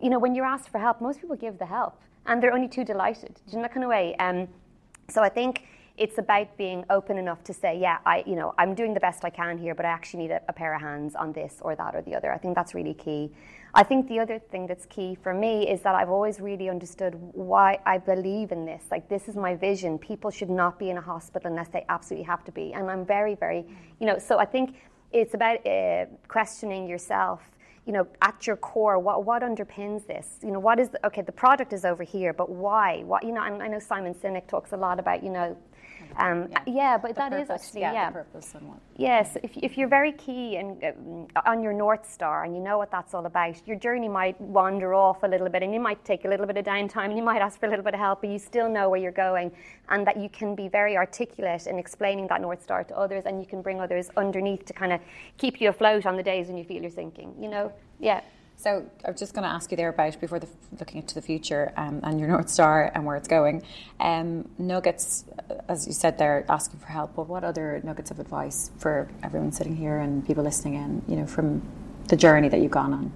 you 0.00 0.10
know, 0.10 0.18
when 0.18 0.34
you're 0.34 0.46
asked 0.46 0.68
for 0.68 0.78
help, 0.78 1.00
most 1.00 1.20
people 1.20 1.36
give 1.36 1.58
the 1.58 1.66
help 1.66 1.98
and 2.26 2.42
they're 2.42 2.52
only 2.52 2.68
too 2.68 2.84
delighted. 2.84 3.40
Know 3.52 3.62
that 3.62 3.72
kind 3.72 3.84
of 3.84 3.90
way? 3.90 4.14
Um, 4.16 4.48
so 5.08 5.22
I 5.22 5.28
think 5.28 5.64
it's 5.98 6.18
about 6.18 6.56
being 6.58 6.84
open 6.90 7.16
enough 7.16 7.42
to 7.44 7.54
say, 7.54 7.78
yeah, 7.78 7.98
I, 8.04 8.22
you 8.26 8.36
know, 8.36 8.54
I'm 8.58 8.74
doing 8.74 8.92
the 8.92 9.00
best 9.00 9.24
I 9.24 9.30
can 9.30 9.56
here, 9.56 9.74
but 9.74 9.86
I 9.86 9.88
actually 9.88 10.24
need 10.24 10.30
a, 10.30 10.42
a, 10.48 10.52
pair 10.52 10.74
of 10.74 10.80
hands 10.80 11.14
on 11.14 11.32
this 11.32 11.56
or 11.62 11.74
that 11.74 11.94
or 11.94 12.02
the 12.02 12.14
other. 12.14 12.32
I 12.32 12.38
think 12.38 12.54
that's 12.54 12.74
really 12.74 12.92
key. 12.92 13.32
I 13.72 13.82
think 13.82 14.06
the 14.08 14.18
other 14.20 14.38
thing 14.38 14.66
that's 14.66 14.84
key 14.86 15.16
for 15.22 15.32
me 15.32 15.68
is 15.68 15.80
that 15.82 15.94
I've 15.94 16.10
always 16.10 16.38
really 16.38 16.68
understood 16.68 17.14
why 17.32 17.78
I 17.86 17.98
believe 17.98 18.52
in 18.52 18.66
this. 18.66 18.84
Like, 18.90 19.08
this 19.08 19.28
is 19.28 19.36
my 19.36 19.54
vision. 19.54 19.98
People 19.98 20.30
should 20.30 20.50
not 20.50 20.78
be 20.78 20.90
in 20.90 20.98
a 20.98 21.00
hospital 21.00 21.50
unless 21.50 21.68
they 21.68 21.84
absolutely 21.88 22.26
have 22.26 22.44
to 22.44 22.52
be. 22.52 22.74
And 22.74 22.90
I'm 22.90 23.06
very, 23.06 23.34
very, 23.34 23.64
you 23.98 24.06
know, 24.06 24.18
so 24.18 24.38
I 24.38 24.44
think 24.44 24.76
it's 25.12 25.34
about 25.34 25.66
uh, 25.66 26.06
questioning 26.28 26.86
yourself 26.86 27.40
you 27.86 27.92
know, 27.92 28.06
at 28.20 28.48
your 28.48 28.56
core, 28.56 28.98
what, 28.98 29.24
what 29.24 29.42
underpins 29.42 30.04
this? 30.08 30.40
You 30.42 30.50
know, 30.50 30.58
what 30.58 30.80
is, 30.80 30.88
the, 30.88 31.06
okay, 31.06 31.22
the 31.22 31.30
product 31.30 31.72
is 31.72 31.84
over 31.84 32.02
here, 32.02 32.32
but 32.32 32.50
why? 32.50 33.04
What, 33.04 33.22
you 33.22 33.30
know, 33.30 33.42
and 33.42 33.62
I 33.62 33.68
know 33.68 33.78
Simon 33.78 34.12
Sinek 34.12 34.48
talks 34.48 34.72
a 34.72 34.76
lot 34.76 34.98
about, 34.98 35.22
you 35.22 35.30
know, 35.30 35.56
um, 36.16 36.48
yeah. 36.50 36.58
yeah. 36.66 36.98
but 36.98 37.08
the 37.08 37.14
that 37.14 37.32
purpose, 37.32 37.44
is 37.44 37.50
actually 37.50 37.80
yeah, 37.82 37.92
yeah. 37.92 38.10
purpose 38.10 38.54
and 38.54 38.68
what. 38.68 38.78
Yes, 38.96 39.36
if, 39.42 39.56
if 39.56 39.76
you're 39.76 39.88
very 39.88 40.12
key 40.12 40.56
and 40.56 40.82
um, 40.84 41.26
on 41.44 41.62
your 41.62 41.72
north 41.72 42.10
star 42.10 42.44
and 42.44 42.54
you 42.54 42.62
know 42.62 42.78
what 42.78 42.90
that's 42.90 43.14
all 43.14 43.26
about, 43.26 43.60
your 43.66 43.76
journey 43.76 44.08
might 44.08 44.40
wander 44.40 44.94
off 44.94 45.22
a 45.22 45.28
little 45.28 45.48
bit, 45.48 45.62
and 45.62 45.72
you 45.74 45.80
might 45.80 46.04
take 46.04 46.24
a 46.24 46.28
little 46.28 46.46
bit 46.46 46.56
of 46.56 46.64
downtime, 46.64 47.06
and 47.06 47.16
you 47.16 47.22
might 47.22 47.42
ask 47.42 47.58
for 47.60 47.66
a 47.66 47.68
little 47.68 47.84
bit 47.84 47.94
of 47.94 48.00
help, 48.00 48.20
but 48.20 48.30
you 48.30 48.38
still 48.38 48.68
know 48.68 48.88
where 48.88 49.00
you're 49.00 49.12
going, 49.12 49.50
and 49.88 50.06
that 50.06 50.16
you 50.16 50.28
can 50.28 50.54
be 50.54 50.68
very 50.68 50.96
articulate 50.96 51.66
in 51.66 51.78
explaining 51.78 52.26
that 52.28 52.40
north 52.40 52.62
star 52.62 52.84
to 52.84 52.96
others, 52.96 53.24
and 53.26 53.40
you 53.40 53.46
can 53.46 53.62
bring 53.62 53.80
others 53.80 54.10
underneath 54.16 54.64
to 54.64 54.72
kind 54.72 54.92
of 54.92 55.00
keep 55.38 55.60
you 55.60 55.68
afloat 55.68 56.06
on 56.06 56.16
the 56.16 56.22
days 56.22 56.48
when 56.48 56.56
you 56.56 56.64
feel 56.64 56.80
you're 56.80 56.90
sinking. 56.90 57.34
You 57.40 57.48
know, 57.48 57.72
yeah. 57.98 58.20
So 58.58 58.86
I 59.04 59.10
was 59.10 59.20
just 59.20 59.34
going 59.34 59.42
to 59.42 59.50
ask 59.50 59.70
you 59.70 59.76
there 59.76 59.90
about 59.90 60.18
before 60.18 60.38
the, 60.38 60.48
looking 60.80 61.00
into 61.02 61.14
the 61.14 61.20
future 61.20 61.72
um, 61.76 62.00
and 62.02 62.18
your 62.18 62.28
North 62.28 62.48
Star 62.48 62.90
and 62.94 63.04
where 63.04 63.14
it's 63.16 63.28
going. 63.28 63.62
Um, 64.00 64.48
nuggets, 64.58 65.24
as 65.68 65.86
you 65.86 65.92
said 65.92 66.16
there, 66.16 66.44
asking 66.48 66.80
for 66.80 66.86
help. 66.86 67.14
But 67.14 67.28
what 67.28 67.44
other 67.44 67.80
nuggets 67.84 68.10
of 68.10 68.18
advice 68.18 68.70
for 68.78 69.08
everyone 69.22 69.52
sitting 69.52 69.76
here 69.76 69.98
and 69.98 70.26
people 70.26 70.42
listening 70.42 70.74
in? 70.74 71.02
You 71.06 71.16
know, 71.16 71.26
from 71.26 71.62
the 72.08 72.16
journey 72.16 72.48
that 72.48 72.60
you've 72.60 72.72
gone 72.72 72.94
on. 72.94 73.12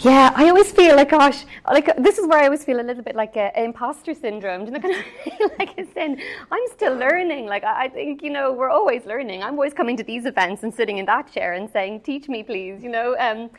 Yeah, 0.00 0.32
I 0.34 0.48
always 0.48 0.72
feel 0.72 0.96
like, 0.96 1.10
gosh, 1.10 1.44
like 1.70 1.94
this 1.98 2.18
is 2.18 2.26
where 2.26 2.40
I 2.40 2.46
always 2.46 2.64
feel 2.64 2.80
a 2.80 2.82
little 2.82 3.02
bit 3.02 3.14
like 3.14 3.36
a, 3.36 3.52
imposter 3.62 4.14
syndrome. 4.14 4.64
Do 4.64 4.72
you 4.72 4.78
know, 4.78 4.80
kind 4.80 5.40
of 5.42 5.58
like 5.58 5.78
a 5.78 5.84
sin. 5.92 6.20
I'm 6.50 6.62
still 6.72 6.96
learning. 6.96 7.46
Like 7.46 7.64
I 7.64 7.88
think 7.88 8.22
you 8.22 8.30
know, 8.30 8.50
we're 8.52 8.70
always 8.70 9.04
learning. 9.04 9.42
I'm 9.42 9.54
always 9.54 9.74
coming 9.74 9.96
to 9.98 10.02
these 10.02 10.26
events 10.26 10.64
and 10.64 10.74
sitting 10.74 10.98
in 10.98 11.06
that 11.06 11.30
chair 11.30 11.52
and 11.52 11.70
saying, 11.70 12.00
"Teach 12.00 12.28
me, 12.28 12.42
please." 12.42 12.82
You 12.82 12.90
know. 12.90 13.16
Um, 13.18 13.50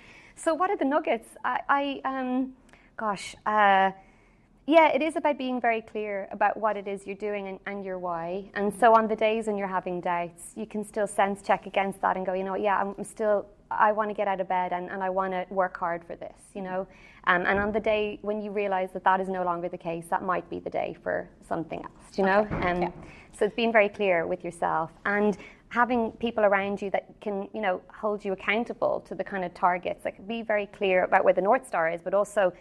so, 0.44 0.54
what 0.54 0.70
are 0.70 0.78
the 0.78 0.86
nuggets? 0.86 1.30
I, 1.44 1.60
I 1.70 2.02
um, 2.06 2.54
gosh, 2.98 3.36
uh, 3.46 3.92
yeah, 4.68 4.90
it 4.90 5.02
is 5.02 5.16
about 5.16 5.38
being 5.38 5.60
very 5.60 5.82
clear 5.82 6.28
about 6.32 6.58
what 6.58 6.78
it 6.78 6.88
is 6.88 7.06
you're 7.06 7.16
doing 7.16 7.48
and, 7.48 7.60
and, 7.66 7.84
your 7.84 8.00
why. 8.00 8.50
And 8.56 8.74
so, 8.74 8.96
on 8.96 9.08
the 9.08 9.16
days 9.16 9.48
when 9.48 9.58
you're 9.58 9.68
having 9.68 10.02
doubts, 10.02 10.54
you 10.56 10.66
can 10.66 10.84
still 10.84 11.08
sense 11.08 11.42
check 11.42 11.66
against 11.66 12.02
that 12.02 12.18
and 12.18 12.26
go, 12.26 12.34
you 12.34 12.44
know, 12.44 12.56
yeah, 12.56 12.80
I'm 12.98 13.04
still, 13.04 13.46
I 13.70 13.92
want 13.92 14.10
to 14.10 14.14
get 14.14 14.28
out 14.28 14.40
of 14.40 14.48
bed 14.48 14.72
and, 14.74 14.90
and 14.90 15.04
I 15.04 15.10
want 15.10 15.34
to 15.34 15.46
work 15.54 15.78
hard 15.78 16.04
for 16.06 16.16
this, 16.16 16.38
you 16.54 16.62
know. 16.62 16.88
Um, 17.26 17.46
and 17.46 17.60
on 17.60 17.72
the 17.72 17.80
day 17.80 18.18
when 18.22 18.42
you 18.42 18.52
realize 18.52 18.90
that 18.94 19.04
that 19.04 19.20
is 19.20 19.30
no 19.30 19.44
longer 19.44 19.70
the 19.70 19.78
case, 19.78 20.06
that 20.10 20.24
might 20.24 20.50
be 20.50 20.60
the 20.60 20.70
day 20.70 20.96
for 21.04 21.30
something 21.48 21.80
else, 21.84 22.18
you 22.18 22.24
know. 22.24 22.48
Okay. 22.52 22.70
Um, 22.70 22.82
yeah. 22.82 22.92
So, 23.38 23.46
it's 23.46 23.56
being 23.56 23.72
very 23.72 23.90
clear 23.90 24.26
with 24.26 24.44
yourself. 24.44 24.92
And 25.06 25.38
having 25.72 26.12
people 26.14 26.44
around 26.44 26.82
you 26.82 26.92
that 26.92 27.06
can, 27.22 27.48
you 27.54 27.62
know, 27.62 27.82
hold 27.88 28.26
you 28.26 28.34
accountable 28.34 29.00
to 29.08 29.16
the 29.16 29.24
kind 29.24 29.46
of 29.46 29.54
targets, 29.54 30.04
like 30.04 30.28
be 30.28 30.42
very 30.42 30.66
clear 30.66 31.06
about 31.06 31.24
where 31.24 31.34
the 31.34 31.42
North 31.42 31.66
Star 31.66 31.90
is, 31.90 32.02
but 32.02 32.14
also 32.14 32.52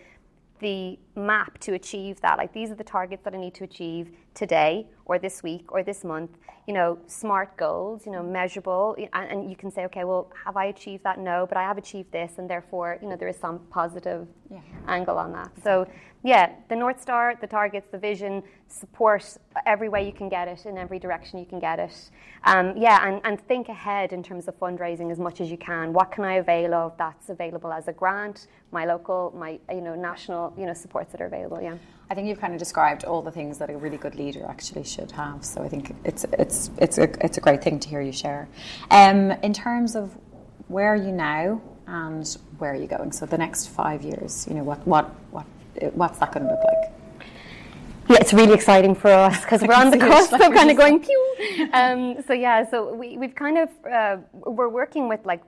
the 0.60 0.96
map 1.20 1.58
to 1.60 1.74
achieve 1.74 2.20
that. 2.20 2.38
Like 2.38 2.52
these 2.52 2.70
are 2.70 2.74
the 2.74 2.84
targets 2.84 3.22
that 3.24 3.34
I 3.34 3.38
need 3.38 3.54
to 3.54 3.64
achieve 3.64 4.10
today 4.34 4.86
or 5.04 5.18
this 5.18 5.42
week 5.42 5.72
or 5.72 5.82
this 5.82 6.04
month. 6.04 6.30
You 6.66 6.74
know, 6.74 6.98
smart 7.06 7.56
goals, 7.56 8.06
you 8.06 8.12
know, 8.12 8.22
measurable. 8.22 8.96
And, 9.12 9.30
and 9.30 9.50
you 9.50 9.56
can 9.56 9.70
say, 9.70 9.84
okay, 9.86 10.04
well, 10.04 10.30
have 10.44 10.56
I 10.56 10.66
achieved 10.66 11.04
that? 11.04 11.18
No, 11.18 11.46
but 11.46 11.56
I 11.56 11.62
have 11.62 11.78
achieved 11.78 12.12
this. 12.12 12.32
And 12.38 12.48
therefore, 12.48 12.98
you 13.02 13.08
know, 13.08 13.16
there 13.16 13.28
is 13.28 13.36
some 13.36 13.58
positive 13.70 14.28
yeah. 14.50 14.60
angle 14.86 15.18
on 15.18 15.32
that. 15.32 15.50
So 15.64 15.86
yeah, 16.22 16.52
the 16.68 16.76
North 16.76 17.00
Star, 17.00 17.34
the 17.40 17.46
targets, 17.46 17.88
the 17.90 17.98
vision, 17.98 18.42
support 18.68 19.38
every 19.64 19.88
way 19.88 20.04
you 20.04 20.12
can 20.12 20.28
get 20.28 20.48
it, 20.48 20.66
in 20.66 20.76
every 20.76 20.98
direction 20.98 21.38
you 21.38 21.46
can 21.46 21.58
get 21.58 21.78
it. 21.78 22.10
Um, 22.44 22.76
yeah, 22.76 23.08
and, 23.08 23.22
and 23.24 23.40
think 23.40 23.68
ahead 23.68 24.12
in 24.12 24.22
terms 24.22 24.46
of 24.46 24.58
fundraising 24.58 25.10
as 25.10 25.18
much 25.18 25.40
as 25.40 25.50
you 25.50 25.56
can. 25.56 25.94
What 25.94 26.12
can 26.12 26.24
I 26.24 26.34
avail 26.34 26.74
of 26.74 26.96
that's 26.98 27.30
available 27.30 27.72
as 27.72 27.88
a 27.88 27.92
grant, 27.92 28.48
my 28.70 28.84
local, 28.84 29.32
my 29.36 29.58
you 29.70 29.80
know 29.80 29.94
national 29.94 30.52
you 30.58 30.66
know 30.66 30.74
that 31.12 31.20
are 31.20 31.26
available. 31.26 31.60
Yeah. 31.60 31.76
I 32.10 32.14
think 32.14 32.26
you've 32.26 32.40
kind 32.40 32.52
of 32.52 32.58
described 32.58 33.04
all 33.04 33.22
the 33.22 33.30
things 33.30 33.58
that 33.58 33.70
a 33.70 33.76
really 33.76 33.96
good 33.96 34.16
leader 34.16 34.44
actually 34.48 34.84
should 34.84 35.12
have. 35.12 35.44
So 35.44 35.62
I 35.62 35.68
think 35.68 35.94
it's 36.04 36.24
it's 36.32 36.70
it's 36.78 36.98
a 36.98 37.04
it's 37.24 37.38
a 37.38 37.40
great 37.40 37.62
thing 37.62 37.78
to 37.80 37.88
hear 37.88 38.00
you 38.00 38.12
share. 38.12 38.48
Um, 38.90 39.30
in 39.42 39.52
terms 39.52 39.94
of 39.94 40.16
where 40.68 40.88
are 40.92 40.96
you 40.96 41.12
now 41.12 41.60
and 41.86 42.36
where 42.58 42.72
are 42.72 42.76
you 42.76 42.86
going? 42.86 43.12
So 43.12 43.26
the 43.26 43.38
next 43.38 43.68
five 43.68 44.02
years, 44.02 44.46
you 44.48 44.54
know, 44.54 44.64
what 44.64 44.84
what 44.86 45.06
what 45.30 45.46
what's 45.94 46.18
that 46.18 46.32
going 46.32 46.46
to 46.46 46.52
look 46.52 46.64
like? 46.64 46.92
Yeah, 48.08 48.16
it's 48.20 48.32
really 48.32 48.54
exciting 48.54 48.96
for 48.96 49.08
us 49.08 49.40
because 49.42 49.62
we're 49.62 49.74
on 49.74 49.92
the 49.92 49.98
cusp 50.08 50.32
of 50.32 50.40
kind 50.52 50.68
of 50.68 50.76
going 50.76 50.98
pew. 50.98 51.68
Um, 51.72 52.16
so 52.26 52.32
yeah, 52.32 52.68
so 52.68 52.92
we, 52.92 53.16
we've 53.16 53.36
kind 53.36 53.56
of 53.56 53.68
uh, 53.88 54.16
we're 54.32 54.68
working 54.68 55.08
with 55.08 55.24
like 55.24 55.42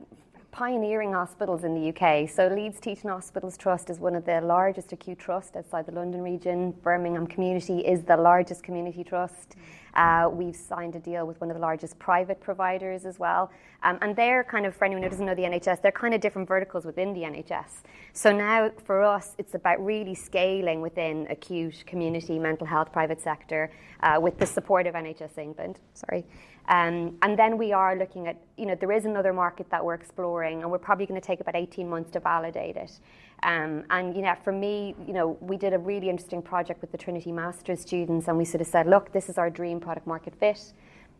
pioneering 0.52 1.14
hospitals 1.14 1.64
in 1.64 1.74
the 1.74 1.88
UK. 1.88 2.28
So 2.28 2.46
Leeds 2.46 2.78
Teaching 2.78 3.08
Hospitals 3.08 3.56
Trust 3.56 3.88
is 3.88 3.98
one 3.98 4.14
of 4.14 4.26
the 4.26 4.42
largest 4.42 4.92
acute 4.92 5.18
trusts 5.18 5.56
outside 5.56 5.86
the 5.86 5.92
London 5.92 6.20
region. 6.20 6.72
Birmingham 6.82 7.26
Community 7.26 7.78
is 7.78 8.02
the 8.02 8.18
largest 8.18 8.62
community 8.62 9.02
trust. 9.02 9.56
Uh, 9.94 10.28
we've 10.30 10.54
signed 10.54 10.94
a 10.94 10.98
deal 10.98 11.26
with 11.26 11.40
one 11.40 11.50
of 11.50 11.56
the 11.56 11.60
largest 11.60 11.98
private 11.98 12.38
providers 12.40 13.06
as 13.06 13.18
well. 13.18 13.50
Um, 13.82 13.98
and 14.02 14.14
they're 14.14 14.44
kind 14.44 14.66
of, 14.66 14.76
for 14.76 14.84
anyone 14.84 15.02
who 15.02 15.08
doesn't 15.08 15.24
know 15.24 15.34
the 15.34 15.42
NHS, 15.42 15.80
they're 15.80 15.90
kind 15.90 16.14
of 16.14 16.20
different 16.20 16.46
verticals 16.46 16.84
within 16.84 17.14
the 17.14 17.20
NHS. 17.20 17.82
So 18.12 18.30
now 18.30 18.70
for 18.84 19.02
us, 19.02 19.34
it's 19.38 19.54
about 19.54 19.82
really 19.84 20.14
scaling 20.14 20.82
within 20.82 21.26
acute 21.30 21.82
community 21.86 22.38
mental 22.38 22.66
health 22.66 22.92
private 22.92 23.22
sector 23.22 23.70
uh, 24.02 24.18
with 24.20 24.38
the 24.38 24.46
support 24.46 24.86
of 24.86 24.94
NHS 24.94 25.38
England. 25.38 25.80
Sorry. 25.94 26.24
Um, 26.68 27.16
and 27.22 27.38
then 27.38 27.58
we 27.58 27.72
are 27.72 27.96
looking 27.96 28.28
at, 28.28 28.36
you 28.56 28.66
know, 28.66 28.74
there 28.74 28.92
is 28.92 29.04
another 29.04 29.32
market 29.32 29.68
that 29.70 29.84
we're 29.84 29.94
exploring, 29.94 30.62
and 30.62 30.70
we're 30.70 30.78
probably 30.78 31.06
going 31.06 31.20
to 31.20 31.26
take 31.26 31.40
about 31.40 31.56
18 31.56 31.88
months 31.88 32.10
to 32.12 32.20
validate 32.20 32.76
it. 32.76 33.00
Um, 33.42 33.84
and 33.90 34.14
you 34.14 34.22
know, 34.22 34.34
for 34.44 34.52
me, 34.52 34.94
you 35.06 35.12
know, 35.12 35.36
we 35.40 35.56
did 35.56 35.72
a 35.72 35.78
really 35.78 36.08
interesting 36.08 36.42
project 36.42 36.80
with 36.80 36.92
the 36.92 36.98
Trinity 36.98 37.32
Masters 37.32 37.80
students, 37.80 38.28
and 38.28 38.38
we 38.38 38.44
sort 38.44 38.60
of 38.60 38.68
said, 38.68 38.86
look, 38.86 39.12
this 39.12 39.28
is 39.28 39.38
our 39.38 39.50
dream 39.50 39.80
product 39.80 40.06
market 40.06 40.34
fit. 40.38 40.72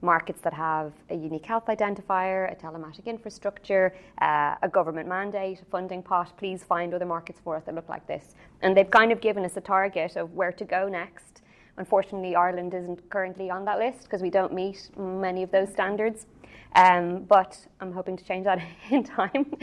Markets 0.05 0.40
that 0.42 0.52
have 0.52 0.92
a 1.11 1.14
unique 1.14 1.46
health 1.46 1.66
identifier, 1.66 2.50
a 2.50 2.57
telematic 2.57 3.07
infrastructure, 3.07 3.94
uh, 4.20 4.57
a 4.61 4.68
government 4.68 5.09
mandate, 5.09 5.62
a 5.62 5.64
funding 5.66 6.02
pot. 6.02 6.37
Please 6.37 6.64
find 6.64 6.92
other 6.92 7.07
markets 7.07 7.40
for 7.42 7.57
us 7.57 7.62
that 7.66 7.74
look 7.74 7.88
like 7.88 8.05
this. 8.09 8.35
And 8.62 8.76
they've 8.76 8.90
kind 8.90 9.12
of 9.12 9.20
given 9.20 9.44
us 9.44 9.57
a 9.57 9.61
target 9.61 10.16
of 10.16 10.35
where 10.35 10.50
to 10.52 10.64
go 10.64 10.88
next. 10.88 11.32
Unfortunately, 11.78 12.37
Ireland 12.37 12.74
isn't 12.74 13.08
currently 13.11 13.50
on 13.50 13.64
that 13.64 13.78
list 13.78 14.04
because 14.04 14.20
we 14.20 14.30
don't 14.30 14.52
meet 14.52 14.90
many 14.96 15.42
of 15.42 15.50
those 15.50 15.70
standards. 15.70 16.26
Um, 16.74 17.24
but 17.24 17.66
I'm 17.80 17.92
hoping 17.92 18.16
to 18.16 18.24
change 18.24 18.44
that 18.44 18.62
in 18.90 19.04
time. 19.04 19.54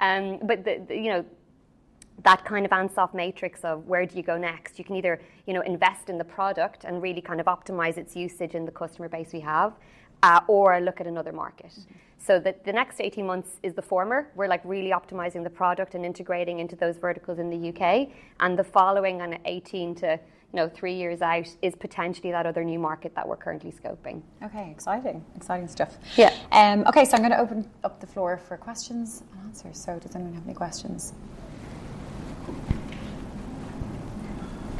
Um, 0.00 0.38
but 0.42 0.64
the, 0.64 0.82
the, 0.86 0.96
you 0.96 1.10
know, 1.10 1.24
that 2.24 2.44
kind 2.44 2.66
of 2.66 2.72
Ansoff 2.72 3.14
matrix 3.14 3.60
of 3.64 3.86
where 3.86 4.04
do 4.04 4.16
you 4.16 4.22
go 4.22 4.36
next? 4.36 4.78
You 4.78 4.84
can 4.84 4.96
either 4.96 5.20
you 5.46 5.54
know 5.54 5.60
invest 5.60 6.10
in 6.10 6.18
the 6.18 6.24
product 6.24 6.84
and 6.84 7.00
really 7.00 7.20
kind 7.20 7.40
of 7.40 7.46
optimize 7.46 7.96
its 7.96 8.16
usage 8.16 8.54
in 8.54 8.64
the 8.64 8.72
customer 8.72 9.08
base 9.08 9.32
we 9.32 9.40
have, 9.40 9.74
uh, 10.22 10.40
or 10.48 10.80
look 10.80 11.00
at 11.00 11.06
another 11.06 11.32
market. 11.32 11.70
Mm-hmm. 11.70 11.94
So 12.20 12.40
the, 12.40 12.54
the 12.64 12.72
next 12.72 13.00
18 13.00 13.24
months 13.24 13.60
is 13.62 13.74
the 13.74 13.82
former. 13.82 14.28
We're 14.34 14.48
like 14.48 14.62
really 14.64 14.90
optimizing 14.90 15.44
the 15.44 15.50
product 15.50 15.94
and 15.94 16.04
integrating 16.04 16.58
into 16.58 16.74
those 16.74 16.96
verticals 16.96 17.38
in 17.38 17.48
the 17.50 17.68
UK, 17.68 18.08
and 18.40 18.58
the 18.58 18.64
following 18.64 19.22
on 19.22 19.38
18 19.44 19.94
to 19.96 20.18
you 20.52 20.56
know 20.56 20.68
three 20.68 20.94
years 20.94 21.20
out 21.20 21.48
is 21.60 21.74
potentially 21.74 22.30
that 22.30 22.46
other 22.46 22.64
new 22.64 22.78
market 22.78 23.14
that 23.14 23.28
we're 23.28 23.36
currently 23.36 23.72
scoping. 23.72 24.22
Okay, 24.42 24.70
exciting, 24.70 25.24
exciting 25.36 25.68
stuff. 25.68 25.98
Yeah. 26.16 26.34
Um, 26.52 26.86
okay, 26.86 27.04
so 27.04 27.16
I'm 27.16 27.22
going 27.22 27.32
to 27.32 27.38
open 27.38 27.68
up 27.84 28.00
the 28.00 28.06
floor 28.06 28.38
for 28.38 28.56
questions 28.56 29.22
and 29.32 29.40
answers. 29.46 29.78
So 29.78 29.98
does 29.98 30.14
anyone 30.14 30.34
have 30.34 30.44
any 30.44 30.54
questions? 30.54 31.12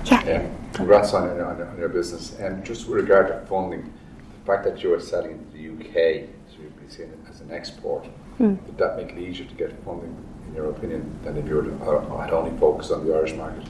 Yeah. 0.05 0.25
yeah. 0.25 0.51
Congrats 0.73 1.13
on, 1.13 1.29
on, 1.41 1.61
on, 1.61 1.79
your 1.79 1.91
business. 1.91 2.39
And 2.39 2.65
just 2.65 2.89
with 2.89 3.01
regard 3.01 3.29
to 3.29 3.47
funding, 3.47 3.83
the 3.83 4.47
fact 4.47 4.65
that 4.65 4.83
you 4.83 4.95
are 4.95 5.01
selling 5.01 5.33
in 5.33 5.47
the 5.53 5.69
UK, 5.75 6.29
so 6.51 6.63
you'd 6.63 6.81
be 6.81 6.93
seen 6.93 7.13
as 7.29 7.43
an 7.43 7.51
export, 7.51 8.07
mm. 8.41 8.65
would 8.65 8.79
that 8.79 8.97
make 8.97 9.11
it 9.11 9.19
easier 9.19 9.47
to 9.47 9.55
get 9.55 9.73
funding, 9.85 10.17
in 10.47 10.55
your 10.55 10.71
opinion, 10.71 11.19
than 11.25 11.37
if 11.37 11.47
you 11.47 11.57
were 11.57 11.65
to, 11.65 11.75
uh, 11.85 12.23
had 12.23 12.33
only 12.33 12.59
focused 12.59 12.91
on 12.91 13.07
the 13.07 13.15
Irish 13.15 13.35
market? 13.35 13.67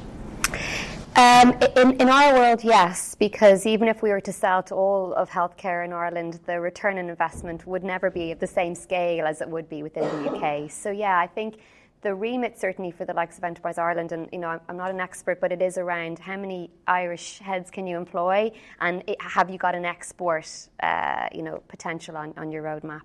Um, 1.19 1.59
in, 1.77 2.01
in 2.01 2.09
our 2.09 2.33
world, 2.33 2.63
yes, 2.63 3.17
because 3.17 3.67
even 3.67 3.89
if 3.89 4.03
we 4.05 4.11
were 4.11 4.21
to 4.21 4.33
sell 4.33 4.63
to 4.63 4.77
all 4.77 5.13
of 5.15 5.29
healthcare 5.29 5.85
in 5.85 5.93
Ireland, 5.93 6.39
the 6.47 6.61
return 6.61 6.97
on 6.97 7.09
investment 7.09 7.67
would 7.67 7.83
never 7.83 8.09
be 8.09 8.31
at 8.31 8.39
the 8.39 8.47
same 8.47 8.77
scale 8.77 9.27
as 9.27 9.41
it 9.41 9.49
would 9.49 9.69
be 9.69 9.83
within 9.83 10.05
the 10.05 10.31
UK. 10.31 10.71
So, 10.71 10.93
yeah, 10.93 11.19
I 11.19 11.27
think 11.27 11.57
the 12.03 12.15
remit 12.15 12.57
certainly 12.57 12.93
for 12.93 13.05
the 13.05 13.15
likes 13.15 13.37
of 13.37 13.43
Enterprise 13.43 13.79
Ireland, 13.79 14.13
and 14.13 14.29
you 14.31 14.39
know, 14.39 14.61
I'm 14.69 14.77
not 14.77 14.93
an 14.93 15.01
expert, 15.01 15.41
but 15.41 15.51
it 15.51 15.61
is 15.61 15.77
around 15.77 16.21
how 16.21 16.37
many 16.37 16.71
Irish 16.87 17.41
heads 17.41 17.69
can 17.69 17.89
you 17.89 17.97
employ, 17.97 18.53
and 18.81 19.03
it, 19.09 19.21
have 19.21 19.51
you 19.51 19.59
got 19.59 19.75
an 19.75 19.85
export, 19.85 20.69
uh, 20.85 21.27
you 21.33 21.43
know, 21.43 21.65
potential 21.67 22.17
on, 22.17 22.33
on 22.37 22.53
your 22.53 22.63
roadmap. 22.63 23.03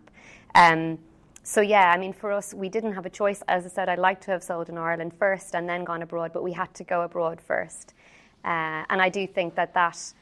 Um, 0.54 1.00
so 1.42 1.62
yeah, 1.62 1.92
I 1.92 1.98
mean, 1.98 2.14
for 2.14 2.32
us, 2.32 2.54
we 2.54 2.70
didn't 2.70 2.94
have 2.94 3.08
a 3.08 3.10
choice. 3.10 3.42
As 3.48 3.66
I 3.66 3.70
said, 3.70 3.90
I'd 3.90 3.98
like 3.98 4.22
to 4.22 4.32
have 4.32 4.44
sold 4.44 4.70
in 4.70 4.78
Ireland 4.78 5.14
first 5.18 5.56
and 5.56 5.68
then 5.68 5.84
gone 5.84 6.04
abroad, 6.04 6.32
but 6.32 6.44
we 6.44 6.54
had 6.54 6.74
to 6.76 6.84
go 6.84 7.02
abroad 7.02 7.42
first. 7.42 7.96
Uh, 8.44 8.84
and 8.90 9.02
I 9.02 9.10
do 9.10 9.26
think 9.26 9.56
that 9.56 9.74
that 9.74 10.14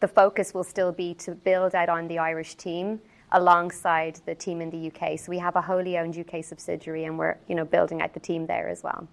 the 0.00 0.08
focus 0.08 0.54
will 0.54 0.64
still 0.64 0.92
be 0.92 1.14
to 1.14 1.32
build 1.32 1.74
out 1.74 1.88
on 1.88 2.08
the 2.08 2.18
Irish 2.18 2.54
team 2.54 3.00
alongside 3.32 4.20
the 4.26 4.34
team 4.34 4.60
in 4.60 4.70
the 4.70 4.90
UK. 4.90 5.18
So 5.18 5.30
we 5.30 5.38
have 5.38 5.56
a 5.56 5.60
wholly 5.60 5.98
owned 5.98 6.16
UK 6.16 6.44
subsidiary, 6.44 7.04
and 7.04 7.18
we're 7.18 7.36
you 7.46 7.54
know 7.54 7.64
building 7.64 8.00
out 8.02 8.14
the 8.14 8.20
team 8.20 8.46
there 8.46 8.68
as 8.68 8.82
well. 8.82 9.06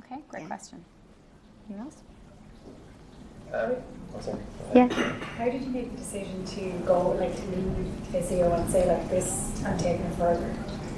Okay, 0.00 0.22
great 0.28 0.42
yeah. 0.42 0.48
question. 0.48 0.84
Anyone 1.68 1.86
else? 1.86 1.96
Um, 3.52 3.76
yeah. 4.74 4.88
How 5.38 5.44
did 5.44 5.62
you 5.62 5.70
make 5.70 5.90
the 5.92 5.98
decision 5.98 6.44
to 6.44 6.70
go 6.86 7.10
like 7.10 7.34
to 7.34 7.42
leave 7.42 7.86
Physio 8.10 8.52
and 8.52 8.70
say 8.70 8.86
like 8.86 9.08
this 9.08 9.62
and 9.64 9.78
take 9.78 10.00
it 10.00 10.14
further? 10.14 10.54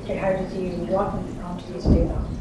Like, 0.06 0.18
how 0.18 0.32
did 0.32 0.52
you 0.52 0.70
what 0.86 1.10
prompted 1.40 1.74
you 1.74 1.80
to 1.80 1.88
do 1.88 2.08
that? 2.08 2.37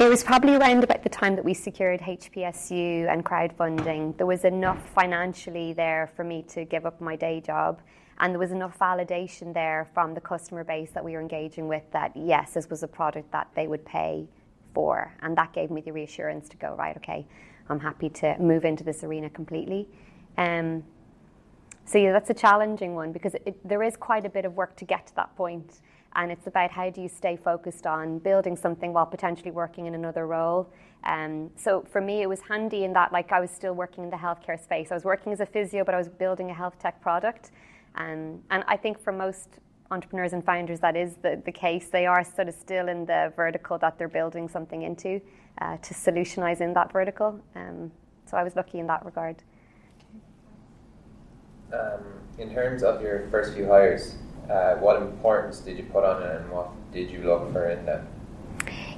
It 0.00 0.08
was 0.08 0.24
probably 0.24 0.54
around 0.54 0.82
about 0.82 1.02
the 1.02 1.10
time 1.10 1.36
that 1.36 1.44
we 1.44 1.52
secured 1.52 2.00
HPSU 2.00 3.06
and 3.12 3.22
crowdfunding. 3.22 4.16
There 4.16 4.26
was 4.26 4.46
enough 4.46 4.82
financially 4.94 5.74
there 5.74 6.10
for 6.16 6.24
me 6.24 6.42
to 6.54 6.64
give 6.64 6.86
up 6.86 7.02
my 7.02 7.16
day 7.16 7.42
job 7.42 7.82
and 8.18 8.32
there 8.32 8.38
was 8.38 8.50
enough 8.50 8.78
validation 8.78 9.52
there 9.52 9.90
from 9.92 10.14
the 10.14 10.20
customer 10.22 10.64
base 10.64 10.90
that 10.92 11.04
we 11.04 11.12
were 11.12 11.20
engaging 11.20 11.68
with 11.68 11.82
that 11.92 12.16
yes, 12.16 12.54
this 12.54 12.70
was 12.70 12.82
a 12.82 12.88
product 12.88 13.30
that 13.32 13.48
they 13.54 13.66
would 13.66 13.84
pay 13.84 14.26
for, 14.72 15.12
and 15.20 15.36
that 15.36 15.52
gave 15.52 15.70
me 15.70 15.82
the 15.82 15.92
reassurance 15.92 16.48
to 16.48 16.56
go 16.56 16.74
right. 16.76 16.96
Okay, 16.96 17.26
I'm 17.68 17.80
happy 17.80 18.08
to 18.08 18.38
move 18.38 18.64
into 18.64 18.82
this 18.82 19.04
arena 19.04 19.28
completely. 19.28 19.86
Um, 20.38 20.82
so 21.84 21.98
yeah, 21.98 22.12
that's 22.12 22.30
a 22.30 22.34
challenging 22.34 22.94
one 22.94 23.12
because 23.12 23.34
it, 23.44 23.68
there 23.68 23.82
is 23.82 23.98
quite 23.98 24.24
a 24.24 24.30
bit 24.30 24.46
of 24.46 24.54
work 24.54 24.76
to 24.76 24.86
get 24.86 25.08
to 25.08 25.16
that 25.16 25.36
point, 25.36 25.82
and 26.16 26.32
it's 26.32 26.46
about 26.46 26.70
how 26.70 26.90
do 26.90 27.00
you 27.00 27.08
stay 27.08 27.36
focused 27.36 27.86
on 27.86 28.18
building 28.18 28.56
something 28.56 28.92
while 28.92 29.06
potentially 29.06 29.50
working 29.50 29.86
in 29.86 29.94
another 29.94 30.26
role. 30.26 30.70
Um, 31.04 31.50
so 31.56 31.84
for 31.90 32.00
me, 32.00 32.22
it 32.22 32.28
was 32.28 32.40
handy 32.40 32.84
in 32.84 32.92
that 32.94 33.12
like 33.12 33.32
I 33.32 33.40
was 33.40 33.50
still 33.50 33.74
working 33.74 34.04
in 34.04 34.10
the 34.10 34.16
healthcare 34.16 34.62
space. 34.62 34.90
I 34.90 34.94
was 34.94 35.04
working 35.04 35.32
as 35.32 35.40
a 35.40 35.46
physio, 35.46 35.84
but 35.84 35.94
I 35.94 35.98
was 35.98 36.08
building 36.08 36.50
a 36.50 36.54
health 36.54 36.78
tech 36.78 37.00
product. 37.00 37.52
Um, 37.94 38.40
and 38.50 38.64
I 38.66 38.76
think 38.76 39.00
for 39.00 39.12
most 39.12 39.60
entrepreneurs 39.90 40.32
and 40.32 40.44
founders, 40.44 40.80
that 40.80 40.96
is 40.96 41.16
the, 41.22 41.40
the 41.44 41.52
case. 41.52 41.88
They 41.88 42.06
are 42.06 42.24
sort 42.24 42.48
of 42.48 42.54
still 42.54 42.88
in 42.88 43.06
the 43.06 43.32
vertical 43.34 43.78
that 43.78 43.98
they're 43.98 44.08
building 44.08 44.48
something 44.48 44.82
into 44.82 45.20
uh, 45.60 45.76
to 45.78 45.94
solutionize 45.94 46.60
in 46.60 46.74
that 46.74 46.92
vertical. 46.92 47.40
Um, 47.54 47.90
so 48.26 48.36
I 48.36 48.44
was 48.44 48.54
lucky 48.54 48.78
in 48.78 48.86
that 48.86 49.04
regard. 49.04 49.42
Um, 51.72 52.04
in 52.38 52.52
terms 52.52 52.82
of 52.82 53.02
your 53.02 53.28
first 53.30 53.54
few 53.54 53.66
hires, 53.66 54.16
uh, 54.48 54.74
what 54.76 55.02
importance 55.02 55.60
did 55.60 55.76
you 55.76 55.84
put 55.84 56.04
on 56.04 56.22
it 56.22 56.40
and 56.40 56.50
what 56.50 56.70
did 56.92 57.10
you 57.10 57.22
look 57.22 57.52
for 57.52 57.70
in 57.70 57.84
them? 57.84 58.06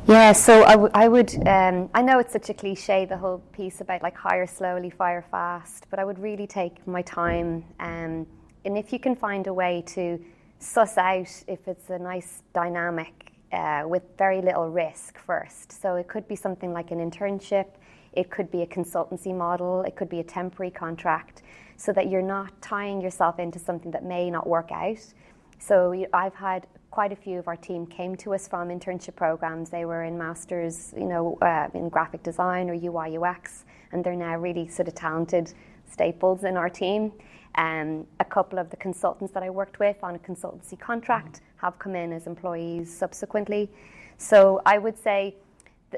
Yeah, 0.07 0.33
so 0.33 0.64
I, 0.64 0.72
w- 0.72 0.90
I 0.94 1.07
would, 1.09 1.33
um, 1.46 1.88
I 1.94 2.02
know 2.02 2.18
it's 2.18 2.33
such 2.33 2.50
a 2.50 2.55
cliche, 2.55 3.05
the 3.05 3.16
whole 3.16 3.38
piece 3.52 3.81
about 3.81 4.02
like 4.02 4.16
hire 4.16 4.46
slowly, 4.46 4.90
fire 4.90 5.24
fast, 5.31 5.87
but 5.90 5.98
I 5.98 6.05
would 6.05 6.18
really 6.18 6.46
take 6.46 6.85
my 6.87 7.02
time. 7.02 7.64
Um, 7.78 8.26
and 8.64 8.76
if 8.76 8.92
you 8.92 8.98
can 8.98 9.14
find 9.14 9.46
a 9.46 9.55
way 9.55 9.85
to 9.88 10.22
suss 10.62 10.96
out 10.96 11.44
if 11.48 11.66
it's 11.66 11.90
a 11.90 11.98
nice 11.98 12.42
dynamic 12.52 13.33
uh, 13.52 13.85
with 13.87 14.02
very 14.16 14.40
little 14.40 14.70
risk 14.70 15.18
first. 15.18 15.81
So 15.81 15.96
it 15.96 16.09
could 16.09 16.26
be 16.28 16.37
something 16.37 16.72
like 16.72 16.90
an 16.90 16.98
internship, 16.98 17.66
it 18.12 18.31
could 18.31 18.50
be 18.50 18.62
a 18.62 18.66
consultancy 18.66 19.37
model, 19.37 19.83
it 19.83 19.96
could 19.96 20.09
be 20.09 20.20
a 20.20 20.24
temporary 20.24 20.70
contract, 20.70 21.42
so 21.76 21.92
that 21.92 22.09
you're 22.09 22.22
not 22.22 22.61
tying 22.62 23.00
yourself 23.00 23.38
into 23.38 23.59
something 23.59 23.90
that 23.90 24.05
may 24.05 24.31
not 24.31 24.46
work 24.46 24.70
out. 24.72 25.05
So 25.64 25.94
I've 26.12 26.35
had 26.35 26.66
quite 26.90 27.12
a 27.12 27.16
few 27.16 27.38
of 27.38 27.46
our 27.46 27.55
team 27.57 27.87
came 27.87 28.16
to 28.16 28.35
us 28.35 28.48
from 28.48 28.68
internship 28.68 29.14
programs. 29.14 29.70
They 29.70 29.85
were 29.85 30.03
in 30.03 30.18
masters, 30.18 30.92
you 30.96 31.07
know, 31.07 31.38
uh, 31.40 31.68
in 31.72 31.88
graphic 31.88 32.25
design 32.25 32.68
or 32.68 32.75
UI 32.75 33.16
UX, 33.16 33.64
and 33.92 34.03
they're 34.03 34.16
now 34.16 34.37
really 34.37 34.66
sort 34.66 34.88
of 34.88 34.96
talented 34.96 35.55
staples 35.88 36.42
in 36.42 36.57
our 36.57 36.68
team. 36.68 37.12
Um, 37.55 38.09
a 38.18 38.25
couple 38.25 38.59
of 38.59 38.70
the 38.70 38.77
consultants 38.77 39.33
that 39.35 39.44
I 39.44 39.51
worked 39.51 39.79
with 39.79 39.96
on 40.03 40.16
a 40.16 40.18
consultancy 40.18 40.77
contract 40.77 41.42
have 41.59 41.79
come 41.79 41.94
in 41.94 42.12
as 42.12 42.27
employees 42.27 42.92
subsequently. 42.92 43.70
So 44.18 44.61
I 44.66 44.79
would 44.79 44.98
say 44.98 45.37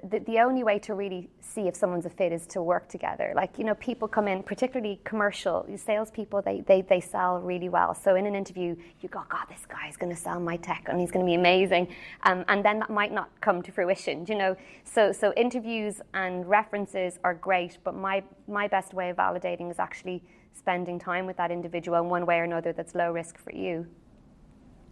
the, 0.02 0.18
the 0.20 0.38
only 0.40 0.64
way 0.64 0.78
to 0.80 0.94
really 0.94 1.28
see 1.40 1.62
if 1.62 1.76
someone's 1.76 2.06
a 2.06 2.10
fit 2.10 2.32
is 2.32 2.46
to 2.48 2.62
work 2.62 2.88
together. 2.88 3.32
Like, 3.34 3.58
you 3.58 3.64
know, 3.64 3.74
people 3.76 4.08
come 4.08 4.28
in, 4.28 4.42
particularly 4.42 5.00
commercial, 5.04 5.66
salespeople, 5.76 6.42
they, 6.42 6.62
they, 6.62 6.82
they 6.82 7.00
sell 7.00 7.40
really 7.40 7.68
well. 7.68 7.94
So 7.94 8.16
in 8.16 8.26
an 8.26 8.34
interview, 8.34 8.76
you 9.00 9.08
go, 9.08 9.22
God, 9.28 9.46
this 9.48 9.64
guy's 9.66 9.96
going 9.96 10.14
to 10.14 10.20
sell 10.20 10.40
my 10.40 10.56
tech 10.56 10.86
and 10.88 11.00
he's 11.00 11.10
going 11.10 11.24
to 11.24 11.30
be 11.30 11.34
amazing. 11.34 11.88
Um, 12.24 12.44
and 12.48 12.64
then 12.64 12.78
that 12.80 12.90
might 12.90 13.12
not 13.12 13.30
come 13.40 13.62
to 13.62 13.72
fruition, 13.72 14.26
you 14.28 14.34
know. 14.34 14.56
So, 14.84 15.12
so 15.12 15.32
interviews 15.34 16.00
and 16.12 16.48
references 16.48 17.18
are 17.24 17.34
great, 17.34 17.78
but 17.84 17.94
my, 17.94 18.22
my 18.48 18.68
best 18.68 18.94
way 18.94 19.10
of 19.10 19.16
validating 19.16 19.70
is 19.70 19.78
actually 19.78 20.22
spending 20.52 20.98
time 20.98 21.26
with 21.26 21.36
that 21.36 21.50
individual 21.50 21.98
in 21.98 22.08
one 22.08 22.26
way 22.26 22.38
or 22.38 22.44
another 22.44 22.72
that's 22.72 22.94
low 22.94 23.12
risk 23.12 23.38
for 23.38 23.52
you. 23.52 23.86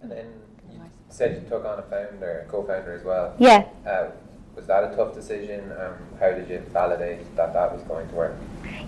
And 0.01 0.11
then 0.11 0.27
you 0.71 0.81
said 1.09 1.43
you 1.43 1.49
took 1.49 1.65
on 1.65 1.79
a 1.79 1.83
founder, 1.83 2.45
a 2.47 2.51
co-founder 2.51 2.95
as 2.95 3.05
well. 3.05 3.35
Yeah. 3.38 3.69
Uh, 3.87 4.11
was 4.55 4.67
that 4.67 4.93
a 4.93 4.95
tough 4.95 5.15
decision? 5.15 5.73
Um, 5.73 5.95
how 6.21 6.31
did 6.33 6.49
you 6.49 6.61
validate 6.71 7.35
that 7.37 7.53
that 7.53 7.73
was 7.73 7.83
going 7.83 8.09
to 8.09 8.15
work? 8.15 8.37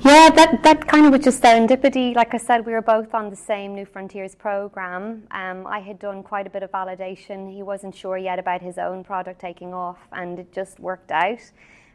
Yeah, 0.00 0.31
that, 0.31 0.62
that 0.62 0.87
kind 0.87 1.07
of 1.07 1.12
was 1.12 1.24
just 1.24 1.42
serendipity. 1.42 2.14
Like 2.14 2.35
I 2.35 2.37
said, 2.37 2.66
we 2.66 2.72
were 2.72 2.83
both 2.83 3.14
on 3.14 3.31
the 3.31 3.37
same 3.37 3.74
New 3.74 3.87
Frontiers 3.87 4.35
program. 4.35 5.27
Um, 5.31 5.66
I 5.66 5.81
had 5.81 5.98
done 5.98 6.22
quite 6.22 6.46
a 6.46 6.50
bit 6.50 6.62
of 6.62 6.70
validation. 6.70 7.53
He 7.53 7.62
wasn't 7.62 7.94
sure 7.94 8.18
yet 8.18 8.38
about 8.38 8.61
his 8.61 8.77
own 8.77 9.05
product 9.05 9.40
taking 9.40 9.72
off, 9.72 9.98
and 10.12 10.38
it 10.38 10.53
just 10.53 10.79
worked 10.79 11.11
out. 11.11 11.40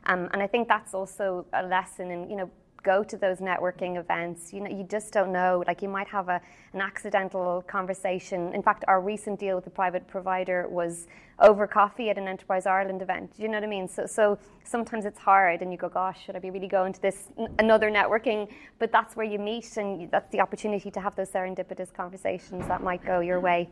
Um, 0.06 0.30
and 0.34 0.42
I 0.42 0.48
think 0.48 0.68
that's 0.68 0.94
also 0.94 1.46
a 1.54 1.64
lesson 1.64 2.10
in, 2.10 2.30
you 2.30 2.38
know, 2.38 2.50
go 2.84 3.04
to 3.04 3.18
those 3.18 3.40
networking 3.40 3.98
events. 3.98 4.54
You 4.54 4.62
know, 4.62 4.70
you 4.70 4.84
just 4.84 5.12
don't 5.12 5.32
know. 5.32 5.64
Like 5.68 5.82
you 5.82 5.90
might 5.90 6.08
have 6.08 6.30
a, 6.30 6.42
an 6.74 6.82
accidental 6.82 7.64
conversation. 7.68 8.54
In 8.54 8.62
fact, 8.62 8.84
our 8.88 9.02
recent 9.02 9.40
deal 9.40 9.56
with 9.56 9.66
the 9.66 9.72
private 9.72 10.08
provider 10.08 10.68
was 10.70 11.08
over 11.40 11.68
coffee 11.68 12.10
at 12.10 12.18
an 12.18 12.28
Enterprise 12.28 12.66
Ireland 12.66 13.02
event. 13.02 13.36
Do 13.36 13.44
you 13.44 13.50
know 13.50 13.58
what 13.58 13.64
I 13.64 13.68
mean? 13.68 13.88
So, 13.88 14.06
so 14.06 14.38
sometimes 14.64 15.06
it's 15.06 15.20
hard, 15.20 15.62
and 15.62 15.72
you 15.72 15.78
go, 15.78 15.90
"Gosh, 15.90 16.26
should 16.26 16.36
I 16.36 16.40
be 16.40 16.52
really 16.52 16.68
going 16.68 16.94
to 16.94 17.02
this 17.02 17.30
n- 17.38 17.48
another 17.60 17.90
networking?" 17.90 18.50
But 18.78 18.92
that's 18.92 19.16
where 19.16 19.26
you 19.26 19.40
meet, 19.40 19.78
and 19.78 20.12
that's 20.12 20.32
the 20.32 20.42
opportunity 20.42 20.92
to 20.92 21.00
have 21.00 21.16
those 21.16 21.30
serendipitous 21.30 21.94
conversations 21.94 22.68
that 22.68 22.84
might 22.84 23.04
go 23.06 23.20
your 23.20 23.40
way. 23.40 23.70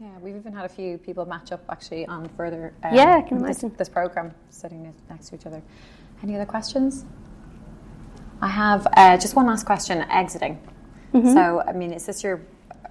Yeah, 0.00 0.08
we've 0.22 0.36
even 0.36 0.54
had 0.54 0.64
a 0.64 0.68
few 0.68 0.96
people 0.96 1.26
match 1.26 1.52
up 1.52 1.62
actually 1.68 2.06
on 2.06 2.26
Furthr. 2.30 2.72
Um, 2.82 2.94
yeah, 2.94 3.16
I 3.16 3.20
can 3.20 3.36
this, 3.36 3.62
imagine 3.62 3.76
this 3.76 3.90
program 3.90 4.32
sitting 4.48 4.94
next 5.10 5.28
to 5.28 5.34
each 5.34 5.44
other. 5.44 5.62
Any 6.22 6.36
other 6.36 6.46
questions? 6.46 7.04
I 8.42 8.48
have 8.48 8.86
uh, 8.96 9.16
just 9.18 9.36
one 9.36 9.46
last 9.46 9.66
question. 9.66 10.02
Exiting. 10.10 10.58
Mm-hmm. 11.12 11.32
So, 11.34 11.62
I 11.66 11.72
mean, 11.72 11.92
is 11.92 12.06
this 12.06 12.22
your, 12.22 12.40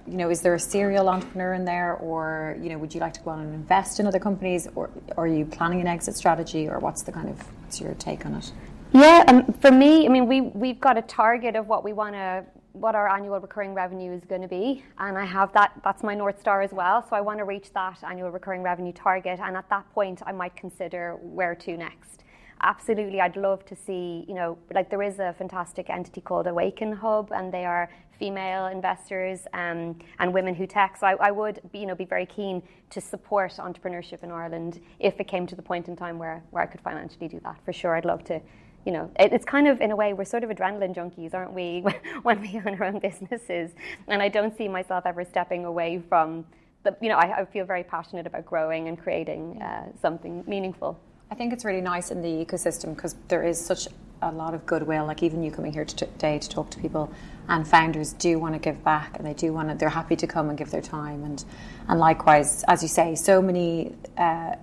you 0.06 0.16
know, 0.16 0.30
is 0.30 0.42
there 0.42 0.54
a 0.54 0.58
serial 0.58 1.08
entrepreneur 1.08 1.54
in 1.54 1.64
there, 1.64 1.94
or 1.94 2.56
you 2.60 2.68
know, 2.68 2.78
would 2.78 2.94
you 2.94 3.00
like 3.00 3.14
to 3.14 3.20
go 3.20 3.30
on 3.30 3.40
and 3.40 3.54
invest 3.54 3.98
in 3.98 4.06
other 4.06 4.18
companies, 4.18 4.68
or, 4.74 4.90
or 5.16 5.24
are 5.24 5.26
you 5.26 5.44
planning 5.44 5.80
an 5.80 5.86
exit 5.86 6.14
strategy, 6.14 6.68
or 6.68 6.78
what's 6.78 7.02
the 7.02 7.12
kind 7.12 7.28
of 7.28 7.38
what's 7.62 7.80
your 7.80 7.94
take 7.94 8.24
on 8.26 8.34
it? 8.34 8.52
Yeah, 8.92 9.24
um, 9.28 9.52
for 9.54 9.70
me, 9.70 10.06
I 10.06 10.08
mean, 10.08 10.26
we 10.26 10.40
we've 10.40 10.80
got 10.80 10.96
a 10.96 11.02
target 11.02 11.56
of 11.56 11.66
what 11.66 11.84
we 11.84 11.92
want 11.92 12.14
to, 12.14 12.44
what 12.72 12.94
our 12.94 13.08
annual 13.08 13.40
recurring 13.40 13.74
revenue 13.74 14.12
is 14.12 14.24
going 14.24 14.42
to 14.42 14.48
be, 14.48 14.84
and 14.98 15.18
I 15.18 15.24
have 15.24 15.52
that. 15.54 15.72
That's 15.82 16.02
my 16.02 16.14
north 16.14 16.40
star 16.40 16.62
as 16.62 16.72
well. 16.72 17.04
So 17.08 17.16
I 17.16 17.20
want 17.20 17.38
to 17.38 17.44
reach 17.44 17.72
that 17.72 17.98
annual 18.04 18.30
recurring 18.30 18.62
revenue 18.62 18.92
target, 18.92 19.40
and 19.40 19.56
at 19.56 19.68
that 19.70 19.92
point, 19.94 20.22
I 20.26 20.32
might 20.32 20.54
consider 20.54 21.16
where 21.22 21.54
to 21.56 21.76
next 21.76 22.20
absolutely, 22.62 23.20
I'd 23.20 23.36
love 23.36 23.64
to 23.66 23.76
see, 23.76 24.24
you 24.28 24.34
know, 24.34 24.58
like 24.72 24.90
there 24.90 25.02
is 25.02 25.18
a 25.18 25.34
fantastic 25.36 25.90
entity 25.90 26.20
called 26.20 26.46
Awaken 26.46 26.92
Hub, 26.92 27.32
and 27.32 27.52
they 27.52 27.64
are 27.64 27.90
female 28.18 28.66
investors 28.66 29.40
um, 29.54 29.98
and 30.18 30.32
women 30.32 30.54
who 30.54 30.66
tech. 30.66 30.96
So 30.98 31.06
I, 31.06 31.14
I, 31.28 31.30
would, 31.30 31.60
be, 31.72 31.78
you 31.80 31.86
know, 31.86 31.94
be 31.94 32.04
very 32.04 32.26
keen 32.26 32.62
to 32.90 33.00
support 33.00 33.52
entrepreneurship 33.52 34.22
in 34.22 34.30
Ireland 34.30 34.80
if 34.98 35.18
it 35.18 35.26
came 35.26 35.46
to 35.46 35.56
the 35.56 35.62
point 35.62 35.88
in 35.88 35.96
time 35.96 36.18
where, 36.18 36.42
where 36.50 36.62
I 36.62 36.66
could 36.66 36.82
financially 36.82 37.28
do 37.28 37.40
that. 37.44 37.56
For 37.64 37.72
sure, 37.72 37.96
I'd 37.96 38.04
love 38.04 38.22
to. 38.24 38.40
You 38.86 38.92
know, 38.92 39.10
it, 39.18 39.34
it's 39.34 39.44
kind 39.44 39.68
of 39.68 39.82
in 39.82 39.90
a 39.90 39.96
way 39.96 40.14
we're 40.14 40.24
sort 40.24 40.42
of 40.42 40.48
adrenaline 40.48 40.94
junkies, 40.94 41.34
aren't 41.34 41.52
we, 41.52 41.84
when 42.22 42.40
we 42.40 42.56
own 42.64 42.80
our 42.80 42.84
own 42.84 42.98
businesses? 42.98 43.72
And 44.08 44.22
I 44.22 44.28
don't 44.28 44.56
see 44.56 44.68
myself 44.68 45.04
ever 45.04 45.24
stepping 45.24 45.64
away 45.64 46.02
from 46.08 46.46
the. 46.82 46.96
You 47.02 47.10
know, 47.10 47.16
I, 47.16 47.40
I 47.40 47.44
feel 47.44 47.66
very 47.66 47.84
passionate 47.84 48.26
about 48.26 48.46
growing 48.46 48.88
and 48.88 48.98
creating 48.98 49.60
uh, 49.60 49.88
something 50.00 50.44
meaningful. 50.46 50.98
I 51.30 51.34
think 51.36 51.52
it's 51.52 51.64
really 51.64 51.80
nice 51.80 52.10
in 52.10 52.22
the 52.22 52.28
ecosystem 52.28 52.94
because 52.94 53.14
there 53.28 53.44
is 53.44 53.64
such 53.64 53.86
a 54.22 54.32
lot 54.32 54.52
of 54.52 54.66
goodwill. 54.66 55.06
Like 55.06 55.22
even 55.22 55.42
you 55.42 55.50
coming 55.50 55.72
here 55.72 55.84
today 55.84 56.38
to 56.38 56.48
talk 56.48 56.70
to 56.70 56.78
people, 56.80 57.12
and 57.48 57.66
founders 57.66 58.12
do 58.14 58.38
want 58.38 58.54
to 58.54 58.58
give 58.58 58.82
back, 58.82 59.16
and 59.16 59.26
they 59.26 59.34
do 59.34 59.52
want 59.52 59.68
to. 59.68 59.76
They're 59.76 59.88
happy 59.88 60.16
to 60.16 60.26
come 60.26 60.48
and 60.48 60.58
give 60.58 60.70
their 60.70 60.82
time, 60.82 61.22
and 61.24 61.44
and 61.88 62.00
likewise, 62.00 62.64
as 62.68 62.82
you 62.82 62.88
say, 62.88 63.14
so 63.14 63.40
many. 63.40 63.94
Uh, 64.16 64.56